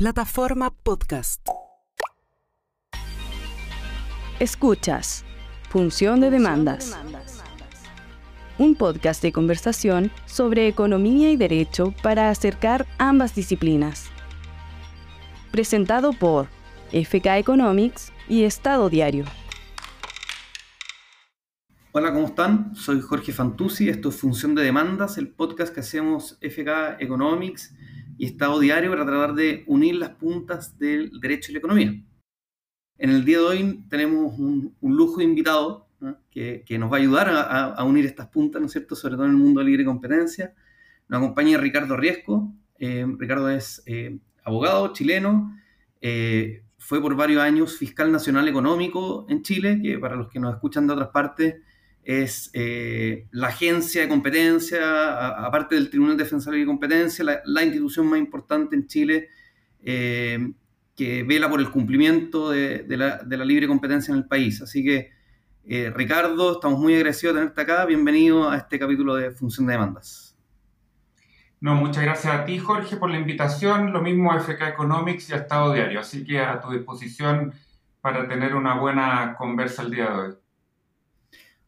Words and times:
Plataforma 0.00 0.70
Podcast. 0.70 1.46
Escuchas. 4.38 5.26
Función 5.68 6.22
de 6.22 6.30
demandas. 6.30 6.98
Un 8.56 8.76
podcast 8.76 9.22
de 9.22 9.30
conversación 9.30 10.10
sobre 10.24 10.68
economía 10.68 11.30
y 11.30 11.36
derecho 11.36 11.92
para 12.02 12.30
acercar 12.30 12.86
ambas 12.96 13.34
disciplinas. 13.34 14.08
Presentado 15.50 16.14
por 16.14 16.48
FK 16.92 17.36
Economics 17.36 18.10
y 18.26 18.44
Estado 18.44 18.88
Diario. 18.88 19.26
Hola, 21.92 22.14
¿cómo 22.14 22.28
están? 22.28 22.74
Soy 22.74 23.02
Jorge 23.02 23.32
Fantuzzi, 23.32 23.90
esto 23.90 24.08
es 24.08 24.16
Función 24.16 24.54
de 24.54 24.62
Demandas, 24.62 25.18
el 25.18 25.28
podcast 25.28 25.74
que 25.74 25.80
hacemos 25.80 26.38
FK 26.40 26.96
Economics 27.00 27.74
y 28.20 28.26
Estado 28.26 28.60
Diario 28.60 28.90
para 28.90 29.06
tratar 29.06 29.34
de 29.34 29.64
unir 29.66 29.94
las 29.94 30.10
puntas 30.10 30.78
del 30.78 31.10
derecho 31.22 31.50
y 31.50 31.54
la 31.54 31.58
economía. 31.58 32.04
En 32.98 33.08
el 33.08 33.24
día 33.24 33.38
de 33.38 33.44
hoy 33.44 33.84
tenemos 33.88 34.38
un, 34.38 34.76
lujo 34.82 35.22
invitado 35.22 35.88
que, 36.30 36.62
nos 36.78 36.92
va 36.92 36.98
a 36.98 37.00
ayudar 37.00 37.30
a, 37.30 37.82
unir 37.82 38.04
estas 38.04 38.28
puntas, 38.28 38.60
¿no 38.60 38.66
es 38.66 38.72
cierto?, 38.72 38.94
sobre 38.94 39.14
todo 39.14 39.24
en 39.24 39.30
el 39.30 39.38
mundo 39.38 39.60
de 39.60 39.66
libre 39.66 39.86
competencia. 39.86 40.52
Nos 41.08 41.22
acompaña 41.22 41.56
Ricardo 41.56 41.96
Riesco. 41.96 42.52
Eh, 42.78 43.06
Ricardo 43.16 43.48
es 43.48 43.82
eh, 43.86 44.18
abogado 44.44 44.92
chileno, 44.92 45.58
eh, 46.02 46.62
fue 46.76 47.00
por 47.00 47.16
varios 47.16 47.40
años 47.40 47.78
fiscal 47.78 48.12
nacional 48.12 48.46
económico 48.48 49.24
en 49.30 49.40
Chile, 49.40 49.80
que 49.82 49.98
para 49.98 50.14
los 50.14 50.28
que 50.28 50.40
nos 50.40 50.52
escuchan 50.52 50.86
de 50.86 50.92
otras 50.92 51.08
partes 51.08 51.54
es 52.02 52.50
eh, 52.54 53.26
la 53.30 53.48
agencia 53.48 54.02
de 54.02 54.08
competencia, 54.08 55.44
aparte 55.44 55.74
del 55.74 55.90
Tribunal 55.90 56.16
Defensor 56.16 56.54
de 56.54 56.64
Competencia, 56.64 57.42
la, 57.44 57.64
institución 57.64 58.06
más 58.06 58.18
importante 58.18 58.74
en 58.74 58.86
Chile 58.86 59.28
eh, 59.82 60.52
que 60.96 61.22
vela 61.22 61.48
por 61.48 61.60
el 61.60 61.70
cumplimiento 61.70 62.50
de, 62.50 62.84
la, 62.88 63.44
libre 63.44 63.66
competencia 63.66 64.12
en 64.12 64.18
el 64.18 64.26
país. 64.26 64.60
Así 64.62 64.84
que, 64.84 65.10
eh, 65.66 65.92
Ricardo, 65.94 66.52
estamos 66.52 66.80
muy 66.80 66.94
agradecidos 66.94 67.34
de 67.34 67.40
tenerte 67.40 67.60
acá. 67.60 67.84
Bienvenido 67.84 68.50
a 68.50 68.56
este 68.56 68.78
capítulo 68.78 69.14
de 69.14 69.30
Función 69.30 69.66
de 69.66 69.74
Demandas. 69.74 70.36
No, 71.60 71.74
muchas 71.74 72.02
gracias 72.02 72.34
a 72.34 72.44
ti, 72.46 72.58
Jorge, 72.58 72.96
por 72.96 73.10
la 73.10 73.18
invitación. 73.18 73.92
Lo 73.92 74.00
mismo 74.00 74.32
a 74.32 74.40
FK 74.40 74.68
Economics 74.68 75.28
y 75.28 75.34
a 75.34 75.36
Estado 75.36 75.74
Diario. 75.74 76.00
Así 76.00 76.24
que 76.24 76.40
a 76.40 76.60
tu 76.60 76.70
disposición 76.70 77.52
para 78.00 78.26
tener 78.26 78.54
una 78.54 78.74
buena 78.78 79.34
conversa 79.36 79.82
el 79.82 79.90
día 79.90 80.10
de 80.10 80.18
hoy. 80.18 80.34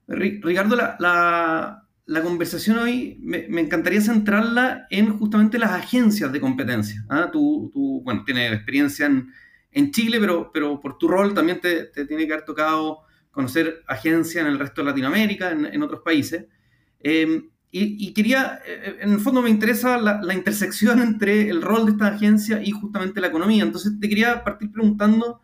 Ricardo, 0.08 0.76
la, 0.76 2.22
conversación 2.22 2.78
hoy 2.78 3.18
me, 3.20 3.60
encantaría 3.60 4.00
centrarla 4.00 4.86
en 4.90 5.16
justamente 5.18 5.58
las 5.58 5.72
agencias 5.72 6.32
de 6.32 6.40
competencia. 6.40 7.04
¿ah? 7.08 7.30
Tú, 7.32 7.70
bueno, 8.04 8.22
tienes 8.24 8.52
experiencia 8.52 9.06
en, 9.06 9.90
Chile, 9.90 10.18
pero, 10.20 10.50
pero 10.52 10.80
por 10.80 10.98
tu 10.98 11.08
rol 11.08 11.32
también 11.32 11.60
te, 11.60 11.84
tiene 11.86 12.26
que 12.26 12.32
haber 12.32 12.44
tocado 12.44 13.00
conocer 13.30 13.82
agencias 13.86 14.44
en 14.44 14.50
el 14.52 14.58
resto 14.58 14.82
de 14.82 14.88
Latinoamérica, 14.88 15.50
en, 15.50 15.82
otros 15.82 16.02
países. 16.02 16.44
Em, 17.00 17.48
y, 17.70 18.12
quería, 18.12 18.60
eh, 18.66 18.98
en 19.00 19.12
el 19.12 19.20
fondo 19.20 19.40
me 19.40 19.48
interesa 19.48 19.96
la, 19.96 20.20
la, 20.22 20.34
intersección 20.34 21.00
entre 21.00 21.48
el 21.48 21.62
rol 21.62 21.86
de 21.86 21.92
esta 21.92 22.08
agencia 22.08 22.62
y 22.62 22.70
justamente 22.70 23.18
la 23.22 23.28
economía. 23.28 23.62
Entonces 23.62 23.98
te 23.98 24.10
quería 24.10 24.44
partir 24.44 24.70
preguntando, 24.70 25.40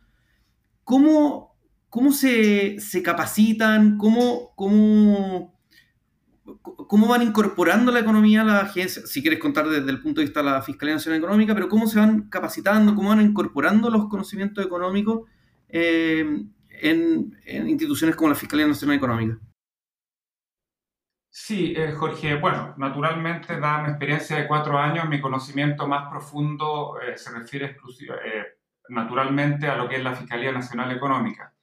¿cómo, 0.84 1.58
¿Cómo 1.91 2.12
se, 2.12 2.77
capacitan? 3.03 3.97
¿Cómo, 3.97 4.53
cómo, 4.56 5.58
¿Cómo 6.44 7.08
van 7.08 7.22
incorporando 7.22 7.91
la 7.91 8.00
economía 8.00 8.42
a 8.42 8.44
la 8.44 8.61
agencia? 8.61 9.03
Si 9.06 9.22
quieres 9.22 9.39
contar 9.39 9.69
desde 9.69 9.91
el 9.91 10.00
punto 10.00 10.20
de 10.20 10.27
vista 10.27 10.41
de 10.41 10.50
la 10.50 10.62
Fiscalía 10.62 10.97
Nacional 10.97 11.19
Económica, 11.19 11.55
pero 11.55 11.69
¿cómo 11.69 11.86
se 11.86 11.98
van 11.98 12.28
capacitando? 12.28 12.94
¿Cómo 12.94 13.09
van 13.09 13.22
incorporando 13.22 13.89
los 13.89 14.09
conocimientos 14.09 14.64
económicos 14.64 15.22
eh, 15.69 16.44
en, 16.69 17.39
instituciones 17.47 18.16
como 18.16 18.31
la 18.31 18.34
Fiscalía 18.34 18.66
Nacional 18.66 18.97
Económica? 18.97 19.38
Sí, 21.31 21.72
eh, 21.75 21.93
Jorge. 21.93 22.34
Bueno, 22.34 22.75
naturalmente, 22.77 23.59
dada 23.59 23.82
mi 23.82 23.88
experiencia 23.91 24.37
de 24.37 24.47
cuatro 24.47 24.78
años, 24.78 25.09
mi 25.09 25.22
conocimiento 25.22 25.88
más 25.88 26.10
profundo 26.10 26.98
eh, 27.00 27.16
se 27.16 27.31
refiere 27.31 27.66
exclusiva, 27.66 28.16
naturalmente 28.91 29.69
a 29.69 29.77
lo 29.77 29.88
que 29.88 29.97
es 29.97 30.04
la 30.04 30.15
Fiscalía 30.15 30.53
Nacional 30.53 30.93
Económica. 30.93 31.54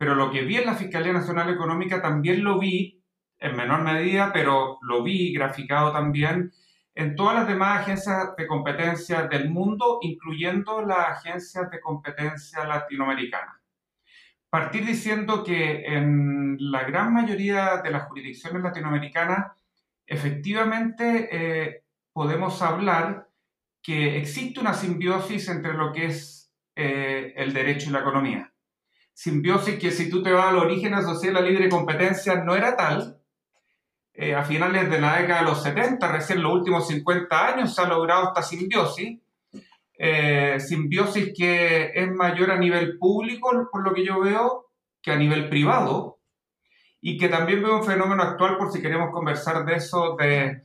Pero 0.00 0.14
lo 0.14 0.30
que 0.30 0.44
vi 0.44 0.56
en 0.56 0.64
la 0.64 0.76
Fiscalía 0.76 1.12
Nacional 1.12 1.50
Económica 1.50 2.00
también 2.00 2.42
lo 2.42 2.58
vi, 2.58 3.04
en 3.38 3.54
menor 3.54 3.82
medida, 3.82 4.32
pero 4.32 4.78
lo 4.80 5.02
vi 5.02 5.30
graficado 5.34 5.92
también 5.92 6.52
en 6.94 7.14
todas 7.14 7.34
las 7.34 7.46
demás 7.46 7.82
agencias 7.82 8.34
de 8.34 8.46
competencia 8.46 9.24
del 9.24 9.50
mundo, 9.50 9.98
incluyendo 10.00 10.80
las 10.80 11.18
agencias 11.18 11.70
de 11.70 11.82
competencia 11.82 12.64
latinoamericanas. 12.64 13.56
Partir 14.48 14.86
diciendo 14.86 15.44
que 15.44 15.84
en 15.84 16.56
la 16.58 16.84
gran 16.84 17.12
mayoría 17.12 17.82
de 17.84 17.90
las 17.90 18.04
jurisdicciones 18.04 18.62
latinoamericanas, 18.62 19.52
efectivamente 20.06 21.28
eh, 21.30 21.84
podemos 22.10 22.62
hablar 22.62 23.28
que 23.82 24.16
existe 24.16 24.60
una 24.60 24.72
simbiosis 24.72 25.46
entre 25.50 25.74
lo 25.74 25.92
que 25.92 26.06
es 26.06 26.50
eh, 26.74 27.34
el 27.36 27.52
derecho 27.52 27.90
y 27.90 27.92
la 27.92 28.00
economía 28.00 28.50
simbiosis 29.20 29.78
que 29.78 29.90
si 29.90 30.08
tú 30.08 30.22
te 30.22 30.32
vas 30.32 30.46
al 30.46 30.56
origen 30.56 30.94
asociado 30.94 31.36
a 31.36 31.42
la 31.42 31.46
libre 31.46 31.68
competencia 31.68 32.36
no 32.36 32.56
era 32.56 32.74
tal. 32.74 33.20
Eh, 34.14 34.34
a 34.34 34.42
finales 34.42 34.88
de 34.88 34.98
la 34.98 35.18
década 35.18 35.40
de 35.40 35.44
los 35.44 35.62
70, 35.62 36.10
recién 36.10 36.42
los 36.42 36.54
últimos 36.54 36.88
50 36.88 37.48
años 37.48 37.74
se 37.74 37.82
ha 37.82 37.86
logrado 37.86 38.28
esta 38.28 38.42
simbiosis. 38.42 39.20
Eh, 39.98 40.58
simbiosis 40.58 41.34
que 41.36 41.92
es 41.94 42.10
mayor 42.10 42.50
a 42.50 42.56
nivel 42.56 42.96
público, 42.96 43.68
por 43.70 43.84
lo 43.84 43.92
que 43.92 44.06
yo 44.06 44.20
veo, 44.20 44.70
que 45.02 45.12
a 45.12 45.16
nivel 45.16 45.50
privado. 45.50 46.18
Y 47.02 47.18
que 47.18 47.28
también 47.28 47.62
veo 47.62 47.76
un 47.76 47.84
fenómeno 47.84 48.22
actual, 48.22 48.56
por 48.56 48.72
si 48.72 48.80
queremos 48.80 49.10
conversar 49.12 49.66
de 49.66 49.74
eso, 49.74 50.16
de 50.18 50.62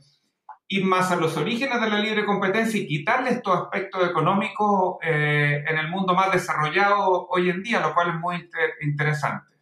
ir 0.68 0.84
más 0.84 1.12
a 1.12 1.16
los 1.16 1.36
orígenes 1.36 1.80
de 1.80 1.88
la 1.88 2.00
libre 2.00 2.24
competencia 2.24 2.80
y 2.80 2.86
quitarle 2.86 3.30
estos 3.30 3.56
aspectos 3.56 4.08
económicos 4.08 4.96
eh, 5.02 5.64
en 5.66 5.78
el 5.78 5.88
mundo 5.88 6.14
más 6.14 6.32
desarrollado 6.32 7.28
hoy 7.28 7.50
en 7.50 7.62
día, 7.62 7.80
lo 7.80 7.94
cual 7.94 8.10
es 8.10 8.14
muy 8.16 8.48
interesante. 8.82 9.56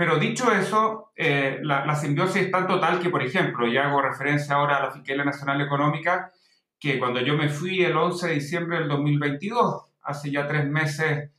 Pero 0.00 0.18
dicho 0.18 0.50
eso, 0.50 1.12
eh, 1.14 1.58
la, 1.62 1.94
simbiosis 1.94 2.44
es 2.44 2.50
tan 2.50 2.66
total 2.66 3.00
que, 3.00 3.10
por 3.10 3.22
ejemplo, 3.22 3.68
ya 3.68 3.86
hago 3.86 4.00
referencia 4.00 4.54
ahora 4.54 4.78
a 4.78 4.82
la 4.84 4.90
Fiscalía 4.92 5.24
Nacional 5.24 5.60
Económica, 5.60 6.32
que 6.78 6.98
cuando 6.98 7.20
yo 7.20 7.36
me 7.36 7.50
fui 7.50 7.84
el 7.84 7.94
11 7.94 8.28
de 8.28 8.34
diciembre 8.34 8.78
del 8.78 8.88
2022, 8.88 9.90
hace 10.00 10.30
ya 10.30 10.46
tres 10.46 10.66
meses 10.66 11.30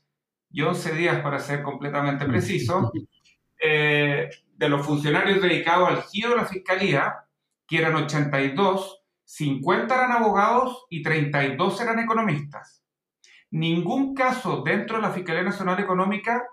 y 0.51 0.61
11 0.61 0.93
días 0.93 1.21
para 1.21 1.39
ser 1.39 1.63
completamente 1.63 2.25
preciso, 2.25 2.91
eh, 3.59 4.29
de 4.55 4.69
los 4.69 4.85
funcionarios 4.85 5.41
dedicados 5.41 5.89
al 5.89 6.03
giro 6.03 6.29
de 6.29 6.35
la 6.35 6.45
Fiscalía, 6.45 7.15
que 7.71 7.77
eran 7.77 7.95
82, 7.95 9.01
50 9.23 9.95
eran 9.95 10.11
abogados 10.11 10.87
y 10.89 11.01
32 11.01 11.79
eran 11.79 11.99
economistas. 11.99 12.83
Ningún 13.49 14.13
caso 14.13 14.61
dentro 14.61 14.97
de 14.97 15.03
la 15.03 15.11
Fiscalía 15.11 15.43
Nacional 15.43 15.79
Económica 15.79 16.43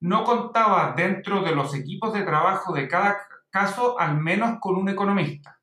no 0.00 0.24
contaba 0.24 0.92
dentro 0.96 1.42
de 1.42 1.54
los 1.54 1.76
equipos 1.76 2.12
de 2.12 2.24
trabajo 2.24 2.74
de 2.74 2.88
cada 2.88 3.18
caso 3.50 4.00
al 4.00 4.20
menos 4.20 4.58
con 4.58 4.74
un 4.74 4.88
economista. 4.88 5.60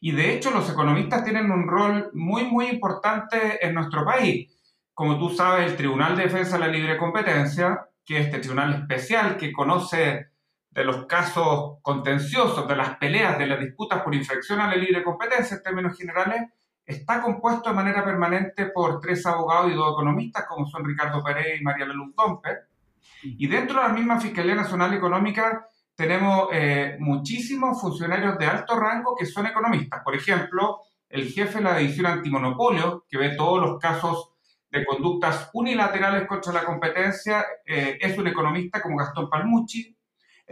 Y 0.00 0.10
de 0.10 0.34
hecho 0.34 0.50
los 0.50 0.68
economistas 0.68 1.22
tienen 1.22 1.52
un 1.52 1.68
rol 1.68 2.10
muy, 2.12 2.42
muy 2.42 2.66
importante 2.66 3.64
en 3.64 3.72
nuestro 3.72 4.04
país. 4.04 4.52
Como 4.94 5.16
tú 5.16 5.30
sabes, 5.30 5.70
el 5.70 5.76
Tribunal 5.76 6.16
de 6.16 6.24
Defensa 6.24 6.58
de 6.58 6.66
la 6.66 6.72
Libre 6.72 6.98
Competencia, 6.98 7.86
que 8.04 8.18
es 8.18 8.26
este 8.26 8.40
tribunal 8.40 8.74
especial 8.74 9.36
que 9.36 9.52
conoce 9.52 10.31
de 10.72 10.84
los 10.84 11.04
casos 11.06 11.78
contenciosos, 11.82 12.66
de 12.66 12.76
las 12.76 12.96
peleas, 12.96 13.38
de 13.38 13.46
las 13.46 13.60
disputas 13.60 14.02
por 14.02 14.14
infracción 14.14 14.58
a 14.60 14.68
la 14.68 14.76
libre 14.76 15.04
competencia 15.04 15.58
en 15.58 15.62
términos 15.62 15.96
generales, 15.96 16.42
está 16.84 17.20
compuesto 17.20 17.68
de 17.68 17.76
manera 17.76 18.02
permanente 18.02 18.66
por 18.66 18.98
tres 18.98 19.24
abogados 19.26 19.70
y 19.70 19.74
dos 19.74 19.92
economistas, 19.92 20.46
como 20.48 20.66
son 20.66 20.84
Ricardo 20.84 21.22
Pérez 21.22 21.60
y 21.60 21.62
María 21.62 21.84
Luz 21.86 22.14
Domper. 22.16 22.68
Y 23.22 23.46
dentro 23.46 23.80
de 23.80 23.88
la 23.88 23.92
misma 23.92 24.18
Fiscalía 24.18 24.54
Nacional 24.54 24.94
Económica 24.94 25.66
tenemos 25.94 26.48
eh, 26.52 26.96
muchísimos 26.98 27.78
funcionarios 27.78 28.38
de 28.38 28.46
alto 28.46 28.74
rango 28.80 29.14
que 29.14 29.26
son 29.26 29.46
economistas. 29.46 30.00
Por 30.02 30.14
ejemplo, 30.14 30.80
el 31.08 31.28
jefe 31.28 31.58
de 31.58 31.64
la 31.64 31.76
división 31.76 32.06
antimonopolio, 32.06 33.04
que 33.06 33.18
ve 33.18 33.36
todos 33.36 33.60
los 33.60 33.78
casos 33.78 34.30
de 34.70 34.86
conductas 34.86 35.50
unilaterales 35.52 36.26
contra 36.26 36.50
la 36.54 36.64
competencia, 36.64 37.44
eh, 37.66 37.98
es 38.00 38.16
un 38.16 38.26
economista 38.26 38.80
como 38.80 38.96
Gastón 38.96 39.28
Palmucci 39.28 39.94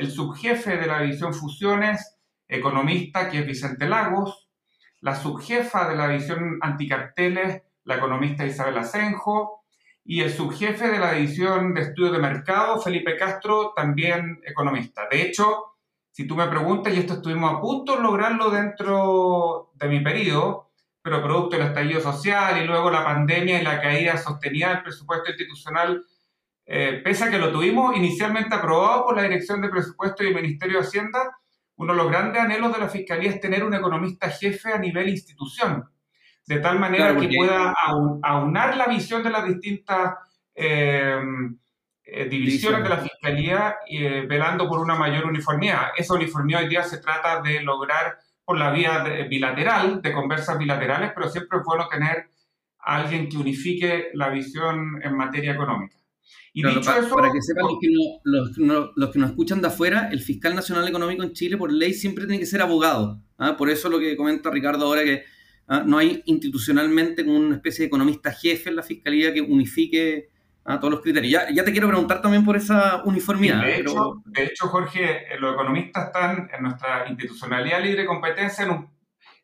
el 0.00 0.10
subjefe 0.10 0.78
de 0.78 0.86
la 0.86 1.02
división 1.02 1.34
fusiones, 1.34 2.16
economista, 2.48 3.28
que 3.28 3.40
es 3.40 3.46
Vicente 3.46 3.86
Lagos, 3.86 4.48
la 5.02 5.14
subjefa 5.14 5.90
de 5.90 5.94
la 5.94 6.08
división 6.08 6.58
anticarteles, 6.62 7.62
la 7.84 7.96
economista 7.96 8.46
Isabel 8.46 8.78
Asenjo, 8.78 9.62
y 10.02 10.22
el 10.22 10.32
subjefe 10.32 10.88
de 10.88 10.98
la 10.98 11.12
división 11.12 11.74
de 11.74 11.82
estudios 11.82 12.12
de 12.12 12.18
mercado, 12.18 12.80
Felipe 12.80 13.14
Castro, 13.18 13.74
también 13.76 14.40
economista. 14.42 15.06
De 15.10 15.20
hecho, 15.20 15.76
si 16.10 16.26
tú 16.26 16.34
me 16.34 16.48
preguntas, 16.48 16.94
y 16.94 17.00
esto 17.00 17.14
estuvimos 17.14 17.52
a 17.52 17.60
punto 17.60 17.96
de 17.96 18.02
lograrlo 18.02 18.50
dentro 18.50 19.70
de 19.74 19.86
mi 19.86 20.00
periodo, 20.00 20.70
pero 21.02 21.22
producto 21.22 21.56
del 21.56 21.66
estallido 21.66 22.00
social 22.00 22.56
y 22.62 22.66
luego 22.66 22.90
la 22.90 23.04
pandemia 23.04 23.60
y 23.60 23.64
la 23.64 23.82
caída 23.82 24.16
sostenida 24.16 24.70
del 24.70 24.82
presupuesto 24.82 25.30
institucional, 25.30 26.02
eh, 26.72 27.00
pese 27.02 27.24
a 27.24 27.30
que 27.30 27.38
lo 27.38 27.50
tuvimos 27.50 27.96
inicialmente 27.96 28.54
aprobado 28.54 29.04
por 29.04 29.16
la 29.16 29.24
Dirección 29.24 29.60
de 29.60 29.68
Presupuesto 29.68 30.22
y 30.22 30.28
el 30.28 30.36
Ministerio 30.36 30.78
de 30.78 30.86
Hacienda, 30.86 31.18
uno 31.74 31.94
de 31.94 31.98
los 31.98 32.10
grandes 32.10 32.40
anhelos 32.40 32.72
de 32.72 32.78
la 32.78 32.88
Fiscalía 32.88 33.30
es 33.30 33.40
tener 33.40 33.64
un 33.64 33.74
economista 33.74 34.30
jefe 34.30 34.72
a 34.72 34.78
nivel 34.78 35.08
institución, 35.08 35.84
de 36.46 36.60
tal 36.60 36.78
manera 36.78 37.16
que 37.16 37.28
pueda 37.34 37.74
aunar 38.22 38.76
la 38.76 38.86
visión 38.86 39.24
de 39.24 39.30
las 39.30 39.46
distintas 39.46 40.14
eh, 40.54 41.18
eh, 42.04 42.24
divisiones 42.26 42.84
de 42.84 42.88
la 42.88 42.98
Fiscalía 42.98 43.78
eh, 43.88 44.26
velando 44.28 44.68
por 44.68 44.78
una 44.78 44.94
mayor 44.94 45.24
uniformidad. 45.24 45.88
Esa 45.96 46.14
uniformidad 46.14 46.62
hoy 46.62 46.68
día 46.68 46.84
se 46.84 46.98
trata 46.98 47.40
de 47.40 47.62
lograr 47.62 48.18
por 48.44 48.58
la 48.58 48.70
vía 48.70 49.02
bilateral, 49.28 50.00
de 50.02 50.12
conversas 50.12 50.56
bilaterales, 50.56 51.10
pero 51.16 51.28
siempre 51.28 51.58
es 51.58 51.64
bueno 51.64 51.88
tener 51.88 52.28
a 52.78 52.96
alguien 52.96 53.28
que 53.28 53.38
unifique 53.38 54.10
la 54.14 54.28
visión 54.28 55.00
en 55.02 55.16
materia 55.16 55.52
económica. 55.52 55.99
Y 56.52 56.64
dicho 56.64 56.80
para, 56.82 56.98
eso, 56.98 57.14
para 57.14 57.32
que 57.32 57.40
sepan 57.40 57.64
los 57.64 57.78
que, 57.80 57.88
los, 58.24 58.92
los 58.96 59.10
que, 59.10 59.18
nos 59.18 59.30
escuchan 59.30 59.60
de 59.60 59.68
afuera, 59.68 60.08
el 60.10 60.20
fiscal 60.20 60.54
nacional 60.54 60.86
económico 60.88 61.22
en 61.22 61.32
Chile 61.32 61.56
por 61.56 61.72
ley 61.72 61.94
siempre 61.94 62.26
tiene 62.26 62.40
que 62.40 62.46
ser 62.46 62.60
abogado. 62.60 63.22
¿ah? 63.38 63.56
Por 63.56 63.70
eso 63.70 63.88
lo 63.88 63.98
que 63.98 64.16
comenta 64.16 64.50
Ricardo 64.50 64.86
ahora 64.86 65.04
que 65.04 65.24
¿ah? 65.68 65.84
no 65.86 65.98
hay 65.98 66.22
institucionalmente 66.26 67.24
como 67.24 67.38
una 67.38 67.56
especie 67.56 67.84
de 67.84 67.86
economista 67.86 68.32
jefe 68.32 68.70
en 68.70 68.76
la 68.76 68.82
fiscalía 68.82 69.32
que 69.32 69.40
unifique 69.40 70.28
a 70.64 70.78
todos 70.78 70.92
los 70.92 71.02
criterios. 71.02 71.32
Ya, 71.32 71.50
ya, 71.52 71.64
te 71.64 71.72
quiero 71.72 71.88
preguntar 71.88 72.20
también 72.20 72.44
por 72.44 72.56
esa 72.56 73.02
uniformidad. 73.04 73.62
De, 73.62 73.80
hecho, 73.80 74.22
de 74.26 74.44
hecho, 74.44 74.68
Jorge, 74.68 75.34
eh, 75.34 75.38
los 75.38 75.54
economistas 75.54 76.06
están 76.06 76.50
en 76.52 76.62
nuestra 76.62 77.08
institucionalidad 77.08 77.82
libre 77.82 78.06
competencia 78.06 78.64
en 78.64 78.70
un, 78.70 78.90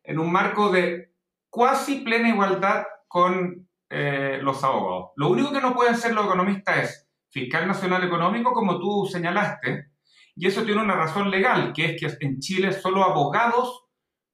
en 0.03 0.19
un 0.19 0.31
marco 0.31 0.71
de 0.71 1.13
cuasi 1.49 2.01
plena 2.01 2.29
igualdad 2.29 2.83
con 3.07 3.66
eh, 3.89 4.39
los 4.41 4.63
abogados. 4.63 5.11
Lo 5.15 5.29
único 5.29 5.51
que 5.51 5.61
no 5.61 5.73
pueden 5.73 5.95
ser 5.95 6.13
los 6.13 6.25
economistas 6.25 6.77
es 6.77 7.09
fiscal 7.29 7.67
nacional 7.67 8.03
económico, 8.03 8.53
como 8.53 8.79
tú 8.79 9.07
señalaste, 9.11 9.91
y 10.35 10.47
eso 10.47 10.63
tiene 10.63 10.81
una 10.81 10.95
razón 10.95 11.31
legal, 11.31 11.73
que 11.73 11.95
es 11.95 12.17
que 12.17 12.25
en 12.25 12.39
Chile 12.39 12.71
solo 12.71 13.03
abogados 13.03 13.85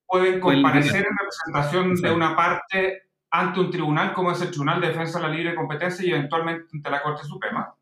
pueden 0.05 0.39
comparecer 0.39 1.05
en 1.05 1.17
representación 1.17 1.95
de 1.95 2.11
una 2.11 2.35
parte 2.35 3.03
ante 3.31 3.59
un 3.59 3.71
tribunal 3.71 4.13
como 4.13 4.31
es 4.31 4.41
el 4.41 4.51
Tribunal 4.51 4.79
de 4.79 4.89
Defensa 4.89 5.19
de 5.19 5.27
la 5.27 5.33
Libre 5.33 5.55
Competencia 5.55 6.05
y 6.05 6.11
eventualmente 6.11 6.67
ante 6.71 6.89
la 6.89 7.01
Corte 7.01 7.23
Suprema. 7.23 7.73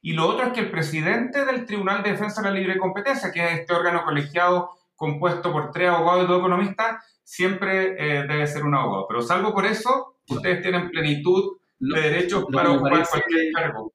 Y 0.00 0.12
lo 0.12 0.26
otro 0.26 0.46
es 0.46 0.52
que 0.52 0.60
el 0.60 0.70
presidente 0.70 1.44
del 1.44 1.66
Tribunal 1.66 2.02
de 2.02 2.12
Defensa 2.12 2.40
de 2.40 2.48
la 2.48 2.54
Libre 2.54 2.78
Competencia, 2.78 3.30
que 3.30 3.44
es 3.44 3.60
este 3.60 3.74
órgano 3.74 4.04
colegiado 4.04 4.70
compuesto 4.94 5.52
por 5.52 5.70
tres 5.70 5.90
abogados 5.90 6.24
y 6.24 6.28
dos 6.28 6.38
economistas, 6.38 7.04
siempre 7.22 7.96
eh, 7.98 8.26
debe 8.26 8.46
ser 8.46 8.64
un 8.64 8.74
abogado. 8.74 9.06
Pero 9.08 9.20
salvo 9.20 9.52
por 9.52 9.66
eso, 9.66 10.15
ustedes 10.28 10.62
tienen 10.62 10.90
plenitud 10.90 11.58
de 11.78 12.00
derechos 12.00 12.46
para 12.52 12.72
ocupar 12.72 13.06
cualquier 13.08 13.52
cargo. 13.52 13.92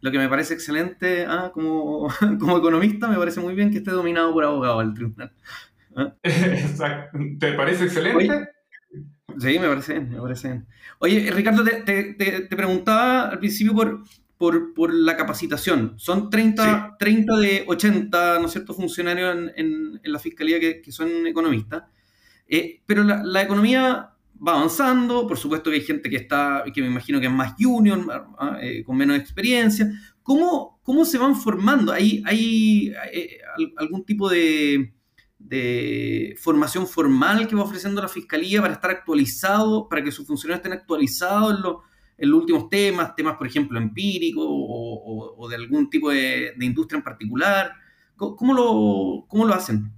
Lo 0.00 0.10
que 0.10 0.18
me 0.18 0.28
parece 0.28 0.54
excelente 0.54 1.24
ah, 1.28 1.50
como, 1.52 2.08
como 2.40 2.58
economista, 2.58 3.08
me 3.08 3.16
parece 3.16 3.40
muy 3.40 3.54
bien 3.54 3.70
que 3.70 3.78
esté 3.78 3.90
dominado 3.90 4.32
por 4.32 4.44
abogados 4.44 4.84
el 4.84 4.94
tribunal. 4.94 5.32
¿Ah? 5.96 6.14
Exacto. 6.22 7.18
¿Te 7.38 7.52
parece 7.52 7.84
excelente? 7.84 8.48
Sí, 9.38 9.58
me 9.58 9.68
parece 9.68 9.94
bien, 9.94 10.10
me 10.10 10.20
parece. 10.20 10.62
Oye, 10.98 11.30
Ricardo, 11.30 11.64
te, 11.64 11.82
te, 11.82 12.14
te 12.14 12.56
preguntaba 12.56 13.28
al 13.28 13.38
principio 13.38 13.74
por, 13.74 14.02
por, 14.36 14.74
por, 14.74 14.92
la 14.92 15.16
capacitación. 15.16 15.94
Son 15.96 16.28
30, 16.28 16.96
30 16.98 17.36
de 17.36 17.64
80, 17.66 18.38
¿no 18.40 18.46
es 18.46 18.52
cierto?, 18.52 18.74
funcionarios 18.74 19.34
en, 19.34 19.52
en, 19.56 20.00
en 20.02 20.12
la 20.12 20.18
fiscalía 20.18 20.60
que, 20.60 20.82
que 20.82 20.92
son 20.92 21.26
economistas. 21.26 21.84
Eh, 22.48 22.82
pero 22.84 23.04
la, 23.04 23.22
la, 23.22 23.40
economía 23.42 24.11
va 24.46 24.54
avanzando, 24.54 25.26
por 25.26 25.38
supuesto 25.38 25.70
que 25.70 25.76
hay 25.76 25.82
gente 25.82 26.10
que 26.10 26.16
está, 26.16 26.64
que 26.72 26.80
me 26.80 26.88
imagino 26.88 27.20
que 27.20 27.26
es 27.26 27.32
más 27.32 27.54
junior, 27.58 28.00
¿ah? 28.38 28.58
eh, 28.60 28.82
con 28.84 28.96
menos 28.96 29.16
experiencia. 29.16 29.90
¿Cómo, 30.22 30.80
¿Cómo 30.82 31.04
se 31.04 31.18
van 31.18 31.36
formando? 31.36 31.92
¿Hay, 31.92 32.22
hay, 32.26 32.92
eh, 33.12 33.38
algún 33.76 34.04
tipo 34.04 34.28
de, 34.28 34.94
de 35.38 36.36
formación 36.40 36.86
formal 36.86 37.46
que 37.46 37.56
va 37.56 37.62
ofreciendo 37.62 38.00
la 38.00 38.08
Fiscalía 38.08 38.60
para 38.60 38.74
estar 38.74 38.90
actualizado, 38.90 39.88
para 39.88 40.02
que 40.02 40.12
sus 40.12 40.26
funcionarios 40.26 40.64
estén 40.64 40.78
actualizados 40.78 41.54
en, 42.18 42.30
los 42.30 42.40
últimos 42.40 42.68
temas, 42.68 43.16
temas 43.16 43.36
por 43.36 43.46
ejemplo 43.46 43.78
empíricos 43.78 44.44
o, 44.46 45.48
de 45.48 45.56
algún 45.56 45.90
tipo 45.90 46.10
de, 46.10 46.52
de, 46.56 46.64
industria 46.64 46.98
en 46.98 47.04
particular? 47.04 47.72
¿Cómo 48.16 48.54
lo, 48.54 49.26
¿Cómo 49.26 49.46
lo 49.46 49.54
hacen? 49.54 49.90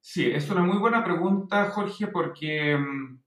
Sí, 0.00 0.26
es 0.26 0.48
una 0.50 0.62
muy 0.62 0.78
buena 0.78 1.02
pregunta, 1.02 1.70
Jorge, 1.70 2.06
porque 2.06 2.76
mm, 2.76 3.23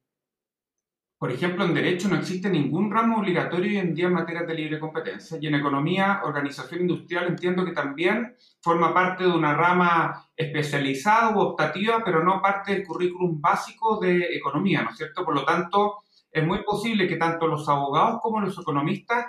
por 1.19 1.31
ejemplo, 1.31 1.65
en 1.65 1.73
Derecho 1.73 2.09
no 2.09 2.15
existe 2.15 2.47
ningún 2.47 2.91
ramo 2.91 3.17
obligatorio 3.17 3.71
hoy 3.71 3.77
en 3.77 3.95
día 3.95 4.05
en 4.05 4.13
materia 4.13 4.43
de 4.43 4.53
libre 4.53 4.79
competencia 4.79 5.39
y 5.41 5.47
en 5.47 5.55
Economía, 5.55 6.21
Organización 6.23 6.81
Industrial 6.81 7.25
entiendo 7.25 7.65
que 7.65 7.71
también 7.71 8.35
forma 8.61 8.93
parte 8.93 9.23
de 9.23 9.31
una 9.31 9.55
rama 9.55 10.29
especializada 10.35 11.29
o 11.29 11.41
optativa, 11.41 12.03
pero 12.05 12.23
no 12.23 12.39
parte 12.39 12.73
del 12.73 12.85
currículum 12.85 13.41
básico 13.41 13.99
de 13.99 14.35
Economía, 14.35 14.83
¿no 14.83 14.91
es 14.91 14.97
cierto? 14.97 15.25
Por 15.25 15.33
lo 15.33 15.43
tanto, 15.43 16.03
es 16.31 16.45
muy 16.45 16.63
posible 16.63 17.07
que 17.07 17.15
tanto 17.15 17.47
los 17.47 17.67
abogados 17.67 18.19
como 18.21 18.39
los 18.39 18.57
economistas, 18.59 19.25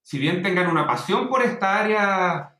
si 0.00 0.18
bien 0.20 0.42
tengan 0.42 0.70
una 0.70 0.86
pasión 0.86 1.28
por 1.28 1.42
esta 1.42 1.80
área 1.80 2.53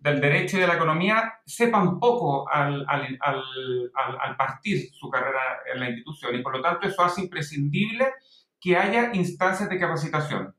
del 0.00 0.20
derecho 0.20 0.56
y 0.56 0.60
de 0.60 0.66
la 0.66 0.74
economía 0.74 1.40
sepan 1.44 1.98
poco 1.98 2.48
al, 2.48 2.84
al, 2.88 3.18
al, 3.20 4.36
partir 4.36 4.90
su 4.92 5.08
carrera 5.10 5.60
en 5.72 5.80
la 5.80 5.88
institución 5.88 6.34
y 6.34 6.42
por 6.42 6.56
lo 6.56 6.62
tanto 6.62 6.86
eso 6.86 7.02
hace 7.02 7.22
imprescindible 7.22 8.12
que 8.60 8.76
haya 8.76 9.14
instancias 9.14 9.68
de 9.68 9.78
capacitación. 9.78 10.54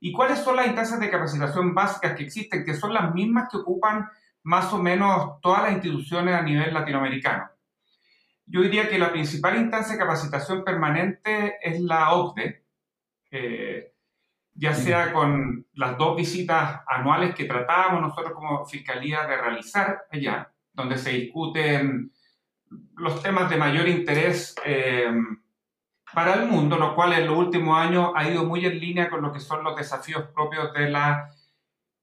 ¿Y 0.00 0.12
cuáles 0.12 0.38
son 0.38 0.56
las 0.56 0.66
instancias 0.66 1.00
de 1.00 1.10
capacitación 1.10 1.74
básicas 1.74 2.14
que 2.14 2.24
existen? 2.24 2.64
Que 2.64 2.74
son 2.74 2.94
las 2.94 3.12
mismas 3.12 3.48
que 3.50 3.58
ocupan 3.58 4.08
más 4.44 4.72
o 4.72 4.78
menos 4.78 5.40
todas 5.42 5.62
las 5.62 5.72
instituciones 5.72 6.34
a 6.34 6.42
nivel 6.42 6.72
latinoamericano. 6.72 7.50
Yo 8.46 8.62
diría 8.62 8.88
que 8.88 8.98
la 8.98 9.12
principal 9.12 9.56
instancia 9.56 9.94
de 9.94 10.00
capacitación 10.00 10.64
permanente 10.64 11.56
es 11.62 11.80
la 11.80 12.12
OCDE, 12.14 12.64
eh, 13.30 13.92
ya 14.58 14.74
sea 14.74 15.12
con 15.12 15.66
las 15.74 15.96
dos 15.96 16.16
visitas 16.16 16.80
anuales 16.88 17.32
que 17.34 17.44
tratábamos 17.44 18.02
nosotros 18.02 18.32
como 18.32 18.66
Fiscalía 18.66 19.24
de 19.24 19.36
realizar 19.36 20.06
allá, 20.10 20.50
donde 20.72 20.98
se 20.98 21.10
discuten 21.10 22.10
los 22.96 23.22
temas 23.22 23.48
de 23.48 23.56
mayor 23.56 23.88
interés 23.88 24.56
eh, 24.64 25.12
para 26.12 26.34
el 26.34 26.48
mundo, 26.48 26.76
lo 26.76 26.96
cual 26.96 27.12
en 27.12 27.28
los 27.28 27.36
últimos 27.36 27.78
años 27.78 28.10
ha 28.16 28.28
ido 28.28 28.44
muy 28.44 28.66
en 28.66 28.80
línea 28.80 29.08
con 29.08 29.22
lo 29.22 29.32
que 29.32 29.38
son 29.38 29.62
los 29.62 29.76
desafíos 29.76 30.24
propios 30.34 30.72
de 30.72 30.90
la 30.90 31.30